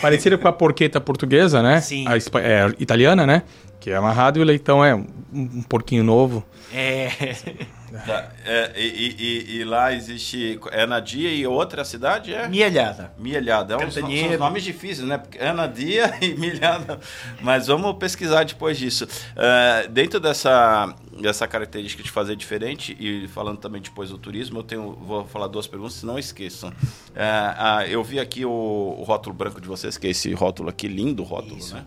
[0.00, 1.80] Parecido com a porqueta portuguesa, né?
[1.80, 2.06] Sim.
[2.06, 3.42] A é, italiana, né?
[3.78, 6.44] Que é amarrado e o leitão é um, um porquinho novo.
[6.72, 7.10] É.
[8.06, 8.30] Tá.
[8.44, 10.58] É, e, e, e, lá existe.
[10.70, 12.48] É Nadia e outra cidade é?
[12.48, 13.12] Mielhada.
[13.18, 13.74] Mielhada.
[13.74, 15.20] É uns, são nomes difíceis, né?
[15.34, 17.00] É Nadia e Mielhada.
[17.40, 19.04] Mas vamos pesquisar depois disso.
[19.04, 24.62] Uh, dentro dessa, dessa característica de fazer diferente, e falando também depois do turismo, eu
[24.62, 26.70] tenho, vou falar duas perguntas, não esqueçam.
[26.70, 28.50] Uh, uh, eu vi aqui o,
[28.98, 31.74] o, rótulo branco de vocês, que é esse rótulo aqui, lindo rótulo, Isso.
[31.74, 31.84] né?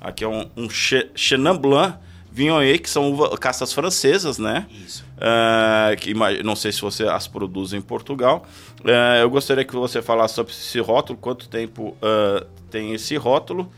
[0.00, 1.96] Aqui é um, um Chenin Blanc
[2.34, 4.66] Viognier, que são uva, caças francesas, né?
[4.84, 5.04] Isso.
[5.16, 6.12] Uh, que
[6.42, 8.44] não sei se você as produz em Portugal.
[8.80, 13.70] Uh, eu gostaria que você falasse sobre esse rótulo, quanto tempo uh, tem esse rótulo.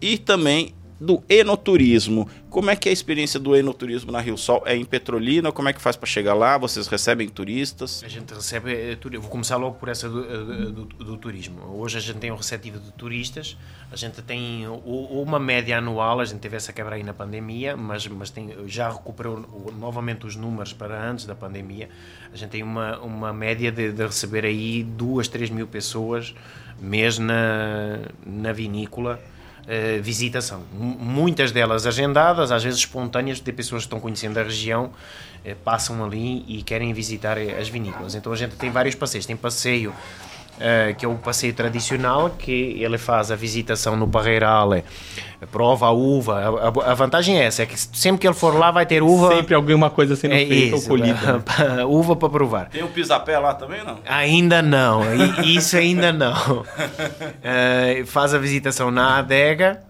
[0.00, 2.28] e também do enoturismo.
[2.48, 4.62] Como é que é a experiência do enoturismo na Rio Sol?
[4.64, 5.50] É em Petrolina?
[5.50, 6.56] Como é que faz para chegar lá?
[6.56, 8.04] Vocês recebem turistas?
[8.04, 11.60] A gente recebe, eh, vou começar logo por essa do, eh, do, do, turismo.
[11.74, 13.56] Hoje a gente tem um receptivo de turistas,
[13.90, 18.06] a gente tem uma média anual, a gente teve essa quebra aí na pandemia, mas,
[18.06, 21.88] mas tem, já recuperou novamente os números para antes da pandemia.
[22.32, 26.32] A gente tem uma, uma média de, de receber aí duas, três mil pessoas
[26.80, 29.20] mês na, na vinícola
[29.62, 30.62] uh, visitação.
[30.72, 34.86] M muitas delas agendadas, às vezes espontâneas, de pessoas que estão conhecendo a região,
[35.44, 38.14] uh, passam ali e querem visitar as vinícolas.
[38.14, 39.26] Então a gente tem vários passeios.
[39.26, 39.92] Tem passeio
[40.62, 44.70] Uh, que é o passeio tradicional, que ele faz a visitação no Barreiral,
[45.50, 46.38] prova a uva.
[46.38, 49.34] A, a, vantagem é essa, é que sempre que ele for lá vai ter uva.
[49.34, 51.32] Sempre alguma coisa sendo é feita isso, ou colhida.
[51.32, 51.82] Né?
[51.84, 52.68] uva para provar.
[52.68, 53.98] Tem o pisapé lá também, não?
[54.06, 55.02] Ainda não,
[55.42, 56.60] isso ainda não.
[56.60, 59.82] Uh, faz a visitação na adega.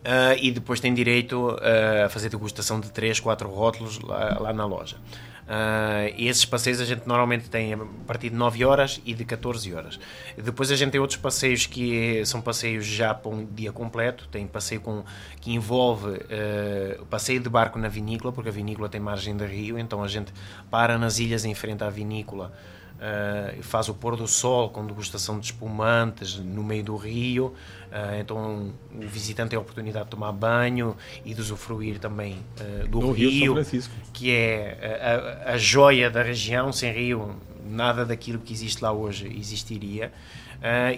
[0.00, 1.56] Uh, e depois tem direito
[2.04, 4.96] a fazer degustação de 3, 4 rótulos lá, lá na loja.
[5.44, 9.74] Uh, esses passeios a gente normalmente tem a partir de 9 horas e de 14
[9.74, 10.00] horas.
[10.42, 14.26] Depois a gente tem outros passeios que são passeios já para um dia completo.
[14.28, 15.04] Tem passeio com,
[15.40, 19.78] que envolve uh, passeio de barco na vinícola, porque a vinícola tem margem de rio,
[19.78, 20.32] então a gente
[20.70, 22.50] para nas ilhas em frente à vinícola
[22.94, 27.54] uh, faz o pôr do sol com degustação de espumantes no meio do rio.
[27.94, 32.88] Uh, então o visitante tem a oportunidade de tomar banho e de usufruir também uh,
[32.88, 33.82] do no rio, rio
[34.12, 36.72] que é a, a, joia da região.
[36.72, 40.12] Sem rio, nada daquilo que existe lá hoje existiria.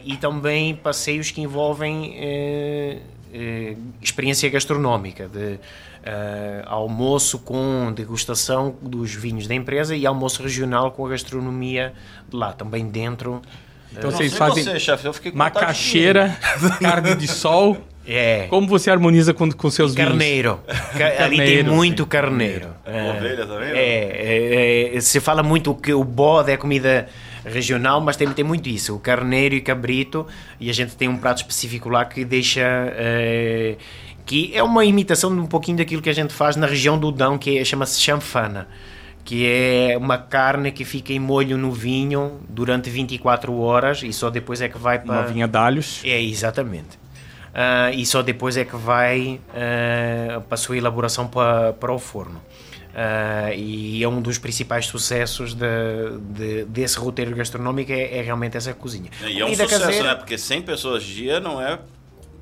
[0.04, 2.16] e também passeios que envolvem
[4.00, 5.58] experiência gastronómica de
[6.06, 11.92] Uh, almoço com degustação dos vinhos da empresa e almoço regional com a gastronomia
[12.28, 13.42] de lá, também dentro.
[13.96, 16.36] Então vocês fazem você, chefe, eu fiquei macaxeira,
[16.80, 17.76] carne de sol.
[18.08, 18.46] É.
[18.48, 20.60] Como você harmoniza com, com seus carneiro.
[20.66, 20.90] vinhos?
[20.92, 21.22] Carneiro.
[21.24, 22.68] Ali tem muito carneiro.
[22.84, 23.10] É.
[23.10, 23.70] Ovelha também?
[23.70, 27.08] É, é, é, se fala muito que o bode é comida
[27.44, 30.26] regional, mas tem, tem muito isso, o carneiro e cabrito,
[30.60, 32.62] e a gente tem um prato específico lá que deixa...
[32.62, 33.76] É,
[34.24, 37.12] que é uma imitação de um pouquinho daquilo que a gente faz na região do
[37.12, 38.66] Dão, que é, chama-se chanfana,
[39.26, 44.30] que é uma carne que fica em molho no vinho durante 24 horas e só
[44.30, 45.20] depois é que vai para...
[45.20, 46.00] Uma vinha de alhos.
[46.04, 46.96] É, exatamente.
[47.56, 51.98] Uh, e só depois é que vai uh, para a sua elaboração para, para o
[51.98, 52.40] forno.
[52.96, 55.66] Uh, e é um dos principais sucessos de,
[56.30, 59.10] de, desse roteiro gastronómico é, é, realmente essa cozinha.
[59.26, 60.14] E é um sucesso, caseira, né?
[60.14, 61.80] Porque 100 pessoas dia não é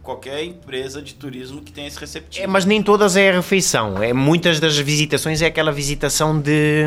[0.04, 2.44] qualquer empresa de turismo que tenha esse receptivo.
[2.44, 4.02] É, mas nem todas é a refeição.
[4.02, 6.86] É, muitas das visitações é aquela visitação de,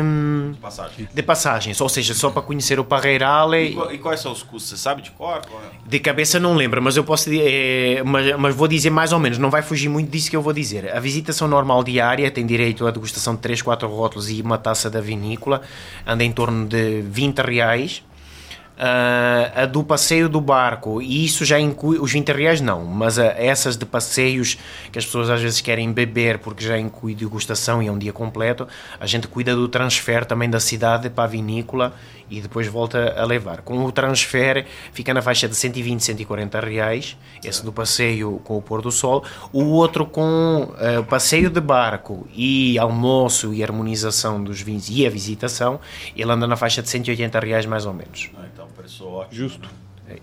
[0.52, 1.08] de, passagem.
[1.12, 3.52] de passagens, ou seja, só para conhecer o Parreiral.
[3.56, 4.70] E, e, quais são os custos?
[4.70, 5.42] Você sabe de cor?
[5.44, 5.88] É?
[5.88, 9.36] De cabeça não lembro, mas eu posso é, mas, mas, vou dizer mais ou menos,
[9.36, 10.94] não vai fugir muito disso que eu vou dizer.
[10.94, 14.88] A visitação normal diária tem direito à degustação de 3, 4 rótulos e uma taça
[14.88, 15.60] da vinícola,
[16.06, 18.02] anda em torno de 20 reais
[18.78, 23.22] a do passeio do barco, e isso já inclui, os 20 reais não, mas uh,
[23.36, 24.56] essas de passeios
[24.92, 28.12] que as pessoas às vezes querem beber porque já inclui degustação e é um dia
[28.12, 28.68] completo,
[29.00, 31.92] a gente cuida do transfer também da cidade para a vinícola
[32.30, 33.62] e depois volta a levar.
[33.62, 38.62] Com o transfer fica na faixa de 120, 140 reais, esse do passeio com o
[38.62, 44.60] pôr do sol, o outro com uh, passeio de barco e almoço e harmonização dos
[44.60, 45.80] vinhos e a visitação,
[46.14, 48.30] ele anda na faixa de 180 reais mais ou menos.
[48.36, 49.34] Ah, então preço ótimo.
[49.34, 49.68] Justo.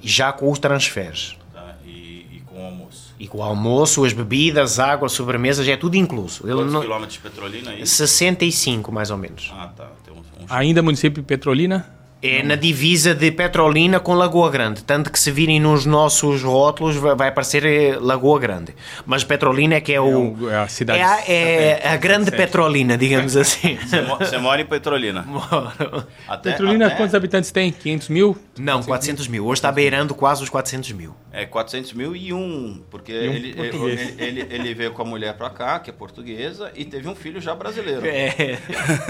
[0.02, 1.38] Já com os transfers.
[1.54, 1.90] Tá, e,
[2.32, 3.16] e, com o almoço.
[3.20, 6.42] E com o almoço, as bebidas, água, sobremesa, já é tudo incluso.
[6.42, 6.82] Quantos não...
[6.82, 7.86] quilômetros de Petrolina aí?
[7.86, 9.52] 65 mais ou menos.
[9.56, 9.90] Ah, tá.
[10.04, 10.46] Tem um, um...
[10.50, 11.88] Ainda município de Petrolina?
[12.26, 14.84] É na divisa de Petrolina com Lagoa Grande.
[14.84, 18.76] Tanto que se virem nos nossos rótulos vai aparecer eh, Lagoa Grande.
[19.06, 21.00] Mas Petrolina é que é, o, é, a cidade.
[21.00, 23.78] É a, é a grande Petrolina, digamos assim.
[24.20, 25.24] Você mora em Petrolina?
[25.24, 26.06] Moro.
[26.28, 26.96] Até, Petrolina, até...
[26.96, 27.72] quantos habitantes tem?
[27.72, 28.38] 500 mil?
[28.58, 29.46] Não, 400 mil.
[29.46, 31.16] Hoje está beirando quase os 400 mil.
[31.32, 35.06] É 400 mil e um, porque e um ele, ele, ele, ele, veio com a
[35.06, 38.06] mulher para cá, que é portuguesa, e teve um filho já brasileiro.
[38.06, 38.58] É.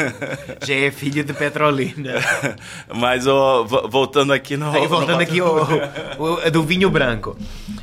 [0.66, 2.14] já é filho de Petrolina.
[3.06, 4.72] Mas oh, voltando aqui no.
[4.72, 5.22] Aí, voltando no...
[5.22, 5.48] aqui o,
[6.18, 7.38] o, do vinho branco.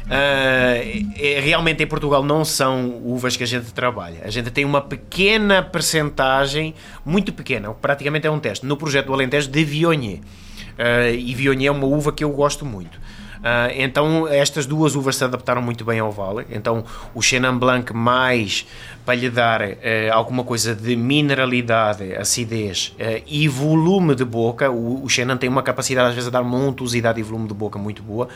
[0.05, 4.23] Uh, realmente em Portugal não são uvas que a gente trabalha.
[4.25, 6.75] A gente tem uma pequena percentagem,
[7.07, 10.19] muito pequena, praticamente é um teste, no projeto do Alentejo de Viognier.
[10.19, 12.99] Uh, e Viognier é uma uva que eu gosto muito.
[13.43, 16.47] Uh, então estas duas uvas se adaptaram muito bem ao vale.
[16.51, 18.65] Então o Chenin Blanc mais
[19.05, 19.75] para lhe dar uh,
[20.13, 24.71] alguma coisa de mineralidade, acidez uh, e volume de boca.
[24.71, 27.55] O, o Chenin tem uma capacidade às vezes de dar uma untuosidade e volume de
[27.55, 28.29] boca muito boa.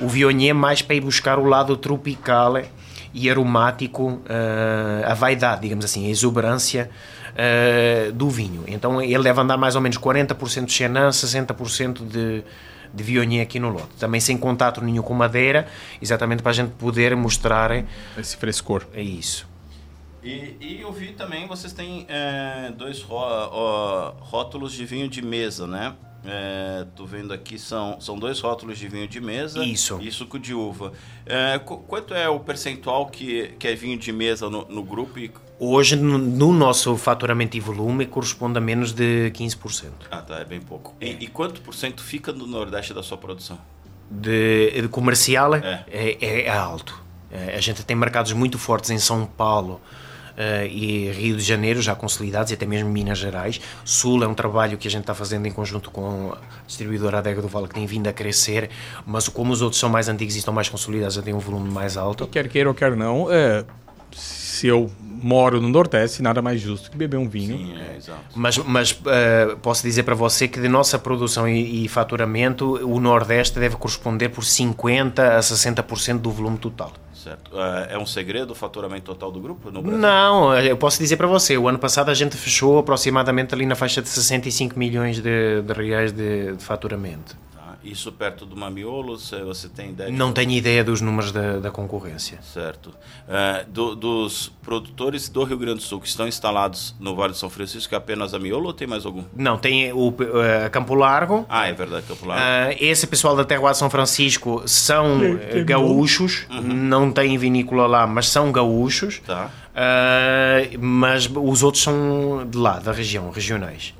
[0.00, 2.54] O Viognier mais para ir buscar o lado tropical
[3.12, 4.20] e aromático,
[5.06, 6.90] a vaidade, digamos assim, a exuberância
[8.12, 8.64] do vinho.
[8.66, 12.42] Então ele deve andar mais ou menos 40% de Chenin, 60% de
[12.94, 13.88] de Viognier aqui no lote.
[13.98, 15.66] Também sem contato nenhum com madeira,
[16.00, 17.84] exatamente para a gente poder mostrar
[18.16, 18.86] esse frescor.
[18.94, 19.46] É isso.
[20.22, 25.20] E, e eu vi também, vocês têm é, dois ró, ó, rótulos de vinho de
[25.20, 25.94] mesa, né?
[26.26, 29.98] É, tô vendo aqui, são, são dois rótulos de vinho de mesa Isso.
[30.00, 30.94] e suco de uva.
[31.26, 35.18] É, qu- quanto é o percentual que, que é vinho de mesa no, no grupo?
[35.18, 35.30] E...
[35.58, 39.84] Hoje, no, no nosso faturamento e volume, corresponde a menos de 15%.
[40.10, 40.94] Ah, tá, é bem pouco.
[41.00, 43.58] E, e quanto por cento fica no Nordeste da sua produção?
[44.10, 45.84] De, de comercial É.
[45.90, 47.02] é, é- é alto.
[47.30, 49.80] É, a gente tem mercados muito fortes em São Paulo
[50.36, 53.60] eh, e Rio de Janeiro, já consolidados, e até mesmo Minas Gerais.
[53.84, 57.40] Sul é um trabalho que a gente está fazendo em conjunto com a distribuidora Adega
[57.42, 58.70] do Vale, que tem vindo a crescer,
[59.06, 61.70] mas como os outros são mais antigos e estão mais consolidados, já tem um volume
[61.72, 62.26] mais alto.
[62.26, 63.64] Quer queira ou quer não, é,
[64.14, 67.56] se eu moro no Nordeste, nada mais justo que beber um vinho.
[67.56, 68.20] Sim, é, exato.
[68.34, 73.00] Mas, mas eh, posso dizer para você que de nossa produção e, e faturamento, o
[73.00, 76.92] Nordeste deve corresponder por 50% a 60% do volume total.
[77.12, 77.58] Certo.
[77.58, 79.98] É, é um segredo o faturamento total do grupo no Brasil?
[79.98, 83.74] Não, eu posso dizer para você, o ano passado a gente fechou aproximadamente ali na
[83.74, 87.34] faixa de 65 milhões de, de reais de, de faturamento.
[87.84, 90.10] Isso perto do Mamiolo, você, você tem ideia?
[90.10, 92.38] de- Não tenho ideia dos números da, da concorrência.
[92.42, 92.92] Certo.
[93.28, 97.38] É, do- dos produtores do Rio Grande do Sul que estão instalados no Vale de
[97.38, 99.22] São Francisco, é apenas a Miolo ou tem mais algum?
[99.36, 101.44] Não, tem o eh, Campo Largo.
[101.48, 102.42] Ah, é verdade, Campo Largo.
[102.44, 108.06] Ah, esse pessoal da Terroir de São Francisco são eh, gaúchos, não têm vinícola lá,
[108.06, 109.20] mas são gaúchos.
[109.26, 109.50] Tá.
[110.80, 113.94] Mas os outros são de lá, da região, regionais.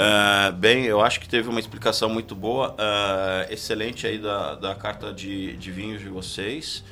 [0.00, 4.72] Ah, bem, eu acho que teve uma explicação muito boa, ah, excelente aí da, da
[4.72, 6.84] carta de, de vinhos de vocês.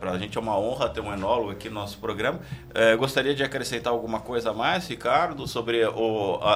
[0.00, 2.38] Para a gente é uma honra ter um enólogo aqui no nosso programa.
[2.74, 6.52] Eh, gostaria de acrescentar alguma coisa a mais, Ricardo, sobre o, a,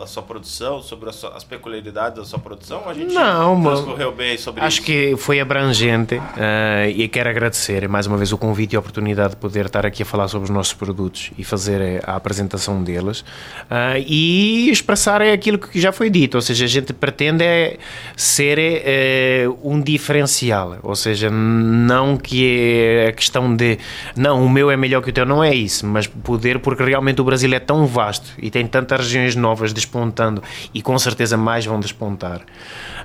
[0.00, 2.82] a- a sua produção, sobre sua- as peculiaridades da sua produção?
[2.88, 4.86] A gente Não, transcorreu bem sobre Acho isso.
[4.86, 9.30] que foi abrangente eh, e quero agradecer mais uma vez o convite e a oportunidade
[9.30, 12.82] de poder estar aqui a falar sobre os nossos produtos e fazer eh, a apresentação
[12.82, 13.24] deles
[13.70, 17.78] eh, e expressar aquilo que já foi dito, ou seja, a gente pretende é
[18.16, 23.78] ser eh, um diferencial, ou seja, não que é a questão de
[24.16, 27.20] não, o meu é melhor que o teu, não é isso, mas poder, porque realmente
[27.20, 30.42] o Brasil é tão vasto e tem tantas regiões novas despontando
[30.72, 32.42] e com certeza mais vão despontar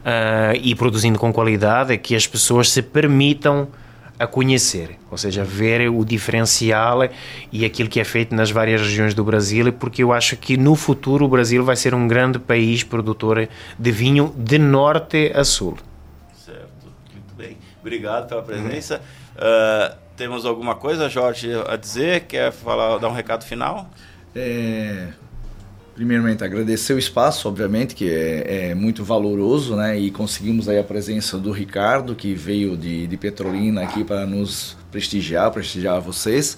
[0.05, 3.68] ah, e produzindo com qualidade, é que as pessoas se permitam
[4.22, 6.99] a conhecer, ou seja, ver o diferencial
[7.51, 10.76] e aquilo que é feito nas várias regiões do Brasil, porque eu acho que no
[10.76, 13.49] futuro o Brasil vai ser um grande país produtor
[13.80, 15.76] de vinho de norte a sul.
[17.82, 19.01] Obrigado pela presença.
[19.38, 22.21] Ah, temos alguma coisa, Jorge, a dizer?
[22.21, 23.89] Quer falar, dar um recado final?
[24.36, 25.07] É,
[25.95, 29.97] primeiramente, agradecer o espaço, obviamente, que é, é muito valoroso, né?
[29.97, 34.77] E conseguimos aí a presença do Ricardo, que veio de, de Petrolina aqui para nos
[34.91, 36.57] prestigiar, prestigiar vocês.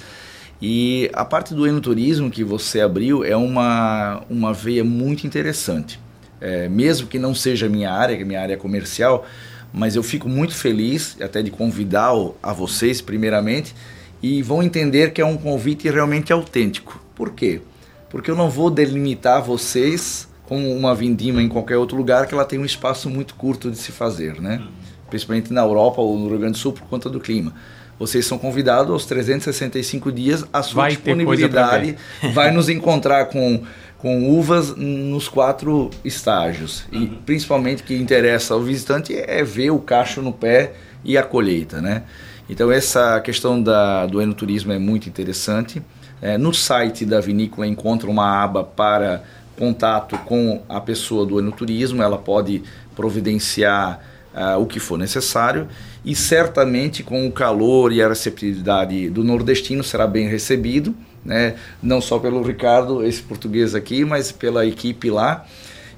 [0.61, 5.99] E a parte do enoturismo que você abriu é uma, uma veia muito interessante.
[6.39, 9.25] É, mesmo que não seja a minha área, que é minha área comercial,
[9.73, 12.11] mas eu fico muito feliz até de convidar
[12.41, 13.73] a vocês, primeiramente,
[14.21, 17.03] e vão entender que é um convite realmente autêntico.
[17.15, 17.61] Por quê?
[18.09, 22.45] Porque eu não vou delimitar vocês como uma vindima em qualquer outro lugar que ela
[22.45, 24.61] tem um espaço muito curto de se fazer, né?
[25.09, 27.53] Principalmente na Europa ou no Rio Grande do Sul por conta do clima.
[27.97, 31.95] Vocês são convidados aos 365 dias, a sua Vai disponibilidade
[32.33, 33.63] vai nos encontrar com,
[34.03, 36.83] com uvas nos quatro estágios.
[36.91, 40.73] E principalmente o que interessa ao visitante é ver o cacho no pé
[41.05, 42.03] e a colheita, né?
[42.49, 45.81] Então essa questão da, do enoturismo é muito interessante.
[46.21, 49.23] É, no site da vinícola encontra uma aba para
[49.57, 52.61] contato com a pessoa do enoturismo, ela pode
[52.93, 54.01] providenciar
[54.35, 55.65] ah, o que for necessário
[56.03, 60.93] e certamente com o calor e a receptividade do nordestino será bem recebido,
[61.23, 61.55] né?
[61.81, 65.45] não só pelo Ricardo, esse português aqui, mas pela equipe lá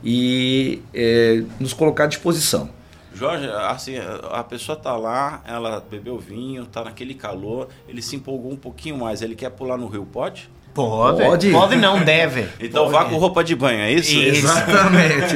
[0.03, 2.69] e eh, nos colocar à disposição.
[3.13, 3.93] Jorge, assim,
[4.30, 8.97] a pessoa tá lá, ela bebeu vinho, tá naquele calor, ele se empolgou um pouquinho
[8.97, 10.49] mais, ele quer pular no rio, pode?
[10.73, 11.23] Pode?
[11.23, 11.51] Pode?
[11.51, 12.49] Pode não, deve.
[12.59, 14.11] Então vá com roupa de banho, é isso?
[14.11, 14.45] Isso.
[14.45, 15.36] Exatamente.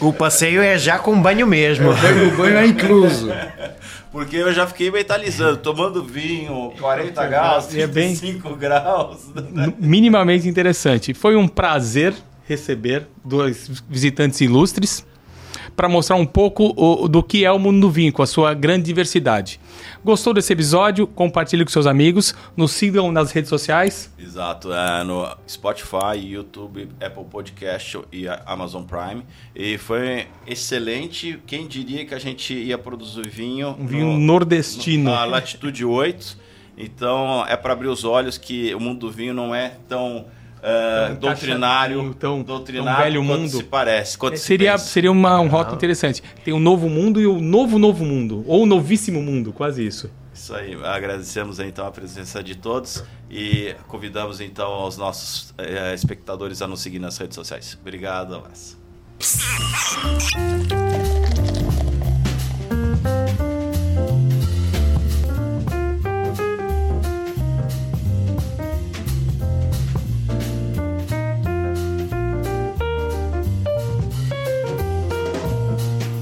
[0.00, 1.90] O passeio é já com banho mesmo.
[1.90, 3.28] o banho é incluso.
[4.16, 9.18] Porque eu já fiquei mentalizando, tomando vinho, 40 graus, É bem- 35 graus.
[9.78, 11.12] minimamente interessante.
[11.12, 12.14] Foi um prazer
[12.48, 15.04] receber dois visitantes ilustres
[15.76, 18.54] para mostrar um pouco o- do que é o mundo do vinho, com a sua
[18.54, 19.60] grande diversidade.
[20.02, 21.06] Gostou desse episódio?
[21.06, 24.10] Compartilhe com seus amigos, nos sigam nas redes sociais.
[24.18, 29.22] Exato, é no Spotify, YouTube, Apple Podcast e Amazon Prime.
[29.54, 31.38] E foi excelente.
[31.46, 33.76] Quem diria que a gente ia produzir vinho?
[33.78, 35.10] Um vinho no- nordestino.
[35.10, 36.38] Na latitude 8.
[36.78, 40.26] Então é para abrir os olhos que o mundo do vinho não é tão
[40.66, 43.48] uh, doutrinário, tão, doutrinário velho mundo.
[43.48, 44.18] se parece.
[44.32, 46.22] É, seria se seria uma, um rótulo interessante.
[46.44, 48.44] Tem o novo mundo e o novo novo mundo.
[48.46, 50.10] Ou o novíssimo mundo, quase isso.
[50.34, 56.60] Isso aí, agradecemos então a presença de todos e convidamos então aos nossos eh, espectadores
[56.60, 57.78] a nos seguir nas redes sociais.
[57.80, 58.76] Obrigado, abraço.